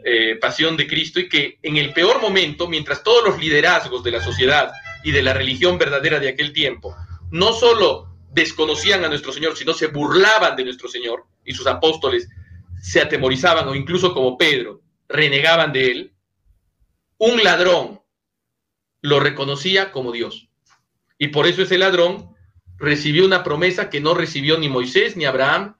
[0.05, 4.11] eh, pasión de Cristo y que en el peor momento, mientras todos los liderazgos de
[4.11, 4.73] la sociedad
[5.03, 6.95] y de la religión verdadera de aquel tiempo
[7.31, 12.29] no solo desconocían a nuestro Señor, sino se burlaban de nuestro Señor y sus apóstoles
[12.83, 16.15] se atemorizaban o incluso como Pedro, renegaban de él,
[17.17, 18.03] un ladrón
[19.01, 20.49] lo reconocía como Dios.
[21.17, 22.35] Y por eso ese ladrón
[22.79, 25.77] recibió una promesa que no recibió ni Moisés, ni Abraham,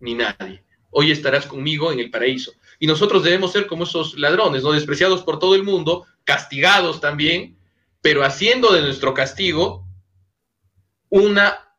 [0.00, 0.64] ni nadie.
[0.88, 2.52] Hoy estarás conmigo en el paraíso.
[2.78, 7.58] Y nosotros debemos ser como esos ladrones, no despreciados por todo el mundo, castigados también,
[8.00, 9.86] pero haciendo de nuestro castigo
[11.10, 11.76] una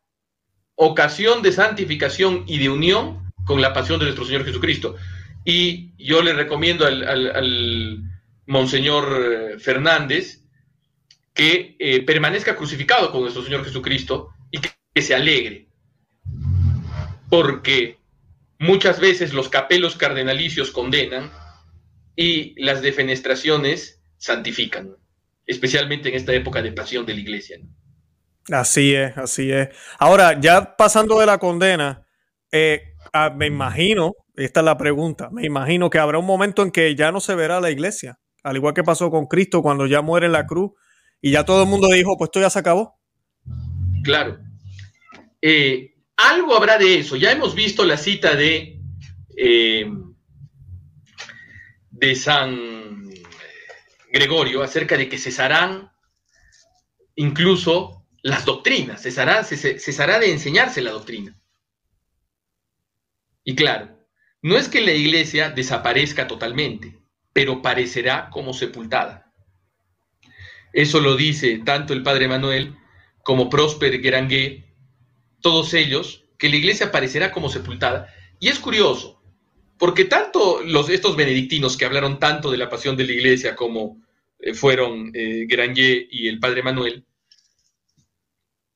[0.76, 4.96] ocasión de santificación y de unión con la pasión de nuestro Señor Jesucristo.
[5.42, 8.02] Y yo le recomiendo al,
[8.44, 10.42] Monseñor eh, Fernández
[11.32, 14.70] que eh, permanezca crucificado con nuestro Señor Jesucristo y que,
[15.00, 15.68] se alegre.
[17.30, 17.98] Porque
[18.58, 21.30] muchas veces los capelos cardenalicios condenan
[22.16, 24.96] y las defenestraciones santifican,
[25.46, 27.58] especialmente en esta época de pasión de la iglesia.
[28.50, 29.68] Así es, así es.
[29.98, 32.04] Ahora, ya pasando de la condena,
[32.50, 36.70] eh, Ah, me imagino, esta es la pregunta, me imagino que habrá un momento en
[36.70, 40.02] que ya no se verá la iglesia, al igual que pasó con Cristo cuando ya
[40.02, 40.72] muere en la cruz
[41.20, 42.98] y ya todo el mundo dijo, pues esto ya se acabó.
[44.04, 44.38] Claro.
[45.42, 47.16] Eh, algo habrá de eso.
[47.16, 48.80] Ya hemos visto la cita de,
[49.36, 49.90] eh,
[51.90, 53.10] de San
[54.12, 55.90] Gregorio acerca de que cesarán
[57.16, 61.36] incluso las doctrinas, cesará, cesará de enseñarse la doctrina.
[63.48, 63.88] Y claro,
[64.42, 66.98] no es que la iglesia desaparezca totalmente,
[67.32, 69.32] pero parecerá como sepultada.
[70.74, 72.76] Eso lo dice tanto el padre Manuel
[73.22, 74.66] como Prosper Guerangué,
[75.40, 78.12] todos ellos, que la iglesia parecerá como sepultada.
[78.38, 79.22] Y es curioso,
[79.78, 84.02] porque tanto los, estos benedictinos que hablaron tanto de la pasión de la iglesia como
[84.40, 85.46] eh, fueron eh,
[86.10, 87.06] y el padre Manuel,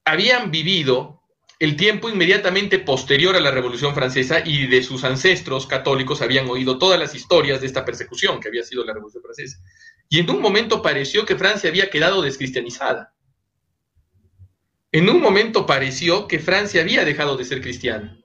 [0.07, 1.22] habían vivido
[1.63, 6.77] el tiempo inmediatamente posterior a la Revolución Francesa y de sus ancestros católicos habían oído
[6.77, 9.63] todas las historias de esta persecución que había sido la Revolución Francesa.
[10.09, 13.15] Y en un momento pareció que Francia había quedado descristianizada.
[14.91, 18.21] En un momento pareció que Francia había dejado de ser cristiana.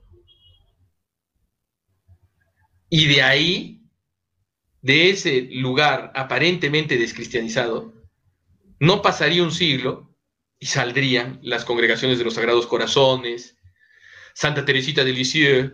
[2.89, 3.83] Y de ahí,
[4.81, 7.93] de ese lugar aparentemente descristianizado,
[8.79, 10.06] no pasaría un siglo
[10.59, 13.57] y saldrían las congregaciones de los Sagrados Corazones,
[14.33, 15.73] Santa Teresita de Lisieux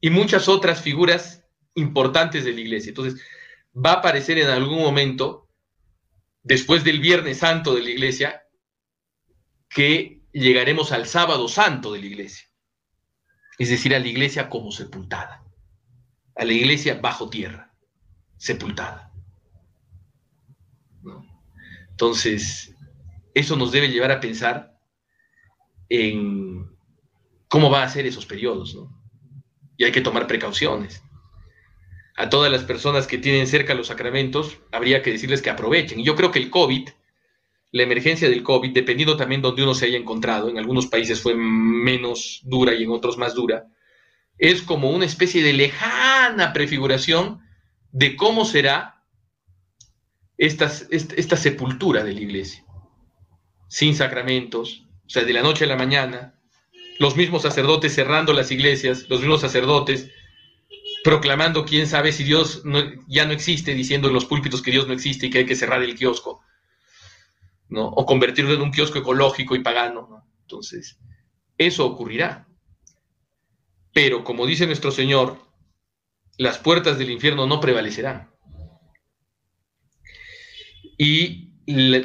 [0.00, 2.90] y muchas otras figuras importantes de la iglesia.
[2.90, 3.20] Entonces,
[3.74, 5.48] va a aparecer en algún momento,
[6.42, 8.42] después del Viernes Santo de la iglesia,
[9.68, 12.46] que llegaremos al sábado santo de la iglesia.
[13.58, 15.44] Es decir, a la iglesia como sepultada,
[16.34, 17.74] a la iglesia bajo tierra,
[18.36, 19.12] sepultada.
[21.90, 22.71] Entonces,
[23.34, 24.78] eso nos debe llevar a pensar
[25.88, 26.70] en
[27.48, 28.90] cómo va a ser esos periodos, ¿no?
[29.76, 31.02] Y hay que tomar precauciones.
[32.16, 36.02] A todas las personas que tienen cerca los sacramentos, habría que decirles que aprovechen.
[36.04, 36.88] Yo creo que el COVID,
[37.72, 41.20] la emergencia del COVID, dependiendo también de donde uno se haya encontrado, en algunos países
[41.20, 43.66] fue menos dura y en otros más dura,
[44.38, 47.40] es como una especie de lejana prefiguración
[47.92, 49.04] de cómo será
[50.36, 52.64] esta, esta sepultura de la iglesia
[53.72, 56.38] sin sacramentos, o sea, de la noche a la mañana,
[56.98, 60.10] los mismos sacerdotes cerrando las iglesias, los mismos sacerdotes
[61.02, 62.62] proclamando quién sabe si Dios
[63.08, 65.56] ya no existe, diciendo en los púlpitos que Dios no existe y que hay que
[65.56, 66.42] cerrar el kiosco,
[67.70, 67.88] ¿no?
[67.88, 70.28] O convertirlo en un kiosco ecológico y pagano, ¿no?
[70.42, 70.98] Entonces,
[71.56, 72.46] eso ocurrirá.
[73.94, 75.38] Pero como dice nuestro Señor,
[76.36, 78.30] las puertas del infierno no prevalecerán.
[80.98, 81.51] Y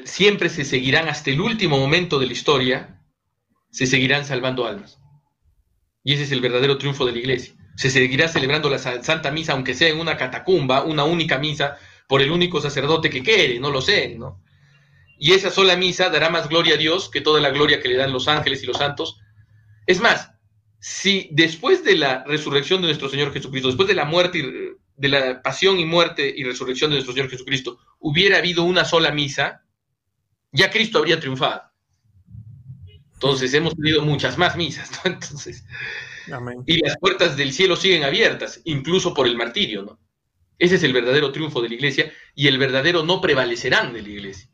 [0.05, 3.01] siempre se seguirán hasta el último momento de la historia,
[3.71, 4.99] se seguirán salvando almas.
[6.03, 7.53] Y ese es el verdadero triunfo de la iglesia.
[7.75, 11.77] Se seguirá celebrando la Santa Misa, aunque sea en una catacumba, una única misa,
[12.07, 14.41] por el único sacerdote que quiere, no lo sé, ¿no?
[15.19, 17.97] Y esa sola misa dará más gloria a Dios que toda la gloria que le
[17.97, 19.19] dan los ángeles y los santos.
[19.85, 20.31] Es más,
[20.79, 24.43] si después de la resurrección de nuestro Señor Jesucristo, después de la muerte, y,
[24.97, 29.11] de la pasión y muerte y resurrección de nuestro Señor Jesucristo, hubiera habido una sola
[29.11, 29.63] misa,
[30.51, 31.61] ya Cristo habría triunfado.
[33.13, 34.99] Entonces hemos tenido muchas más misas, ¿no?
[35.11, 35.63] Entonces,
[36.65, 39.99] y las puertas del cielo siguen abiertas, incluso por el martirio, ¿no?
[40.59, 44.09] Ese es el verdadero triunfo de la iglesia y el verdadero no prevalecerán de la
[44.09, 44.49] iglesia,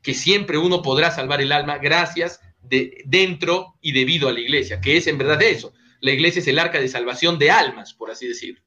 [0.00, 4.80] que siempre uno podrá salvar el alma gracias de dentro y debido a la iglesia,
[4.80, 5.72] que es en verdad eso.
[6.00, 8.62] La iglesia es el arca de salvación de almas, por así decirlo.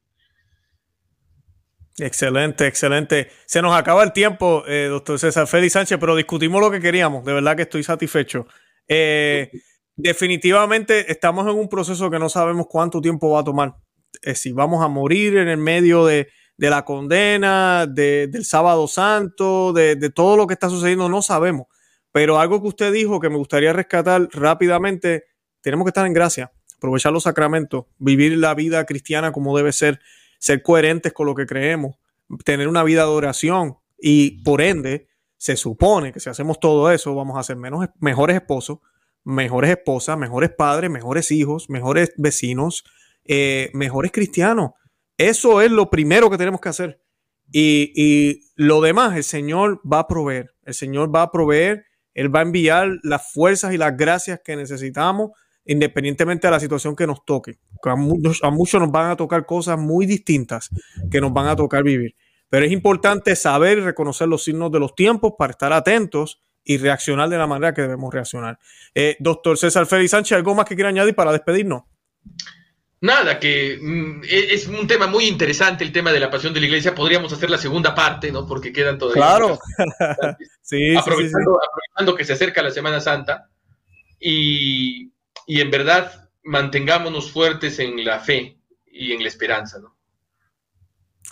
[1.98, 3.28] Excelente, excelente.
[3.44, 7.24] Se nos acaba el tiempo, eh, doctor César Félix Sánchez, pero discutimos lo que queríamos.
[7.24, 8.46] De verdad que estoy satisfecho.
[8.88, 9.50] Eh,
[9.94, 13.76] definitivamente estamos en un proceso que no sabemos cuánto tiempo va a tomar.
[14.22, 19.96] Eh, si vamos a morir en el medio de, la condena, del sábado santo, de,
[19.96, 21.66] de, todo lo que está sucediendo, no sabemos.
[22.10, 25.24] Pero algo que usted dijo que me gustaría rescatar rápidamente,
[25.60, 30.00] tenemos que estar en gracia, aprovechar los sacramentos, vivir la vida cristiana como debe ser,
[30.42, 31.94] ser coherentes con lo que creemos,
[32.44, 37.14] tener una vida de oración y por ende se supone que si hacemos todo eso
[37.14, 38.80] vamos a ser menos, mejores esposos,
[39.22, 42.82] mejores esposas, mejores padres, mejores hijos, mejores vecinos,
[43.24, 44.72] eh, mejores cristianos.
[45.16, 47.00] Eso es lo primero que tenemos que hacer.
[47.52, 50.56] Y, y, lo demás, el Señor va a proveer.
[50.64, 51.84] El Señor va a proveer
[52.14, 55.30] él va a enviar las fuerzas y las gracias que necesitamos,
[55.64, 57.58] independientemente de la situación que nos toque.
[57.84, 60.70] A muchos, a muchos nos van a tocar cosas muy distintas
[61.10, 62.14] que nos van a tocar vivir.
[62.48, 66.78] Pero es importante saber y reconocer los signos de los tiempos para estar atentos y
[66.78, 68.58] reaccionar de la manera que debemos reaccionar.
[68.94, 71.84] Eh, doctor César Félix Sánchez, ¿algo más que quiera añadir para despedirnos?
[73.00, 76.60] Nada, que mm, e, es un tema muy interesante el tema de la pasión de
[76.60, 76.94] la iglesia.
[76.94, 78.46] Podríamos hacer la segunda parte, ¿no?
[78.46, 79.22] Porque quedan todavía.
[79.22, 79.58] Claro.
[80.62, 83.48] sí, aprovechando, aprovechando, que se acerca la Semana Santa
[84.20, 85.11] y,
[85.46, 88.58] y, en verdad mantengámonos fuertes en la fe
[88.90, 89.96] y en la esperanza, ¿no?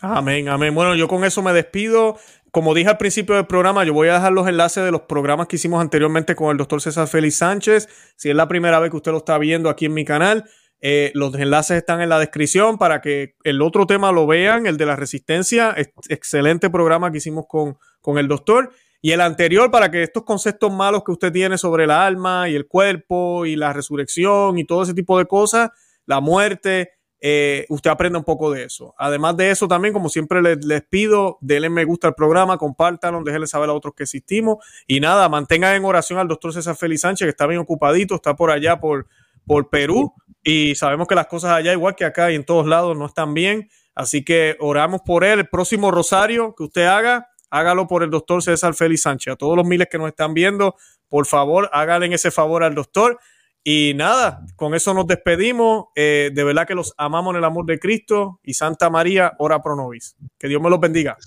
[0.02, 0.74] Amén, amén.
[0.74, 2.16] Bueno, yo con eso me despido.
[2.52, 5.46] Como dije al principio del programa, yo voy a dejar los enlaces de los programas
[5.46, 7.88] que hicimos anteriormente con el doctor César Félix Sánchez.
[8.16, 10.48] Si es la primera vez que usted lo está viendo aquí en mi canal,
[10.80, 14.78] eh, los enlaces están en la descripción para que el otro tema lo vean, el
[14.78, 15.74] de la resistencia.
[16.08, 18.72] excelente programa que hicimos con, con el doctor.
[19.02, 22.54] Y el anterior para que estos conceptos malos que usted tiene sobre el alma y
[22.54, 25.70] el cuerpo y la resurrección y todo ese tipo de cosas,
[26.06, 26.90] la muerte,
[27.20, 28.94] eh, usted aprenda un poco de eso.
[28.98, 33.46] Además de eso, también, como siempre les, pido, denle me gusta al programa, compártanlo, déjenle
[33.46, 34.58] saber a otros que existimos.
[34.86, 38.36] Y nada, mantengan en oración al doctor César Félix Sánchez, que está bien ocupadito, está
[38.36, 39.06] por allá por,
[39.46, 42.96] por Perú y sabemos que las cosas allá, igual que acá y en todos lados,
[42.96, 43.68] no están bien.
[43.94, 45.40] Así que oramos por él.
[45.40, 49.34] El próximo rosario que usted haga, hágalo por el doctor César Félix Sánchez.
[49.34, 50.76] A todos los miles que nos están viendo,
[51.08, 53.18] por favor, háganle ese favor al doctor.
[53.62, 55.86] Y nada, con eso nos despedimos.
[55.94, 59.62] Eh, de verdad que los amamos en el amor de Cristo y Santa María, ora
[59.62, 60.16] pro nobis.
[60.38, 61.18] Que Dios me los bendiga.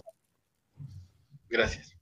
[1.47, 1.92] Gracias.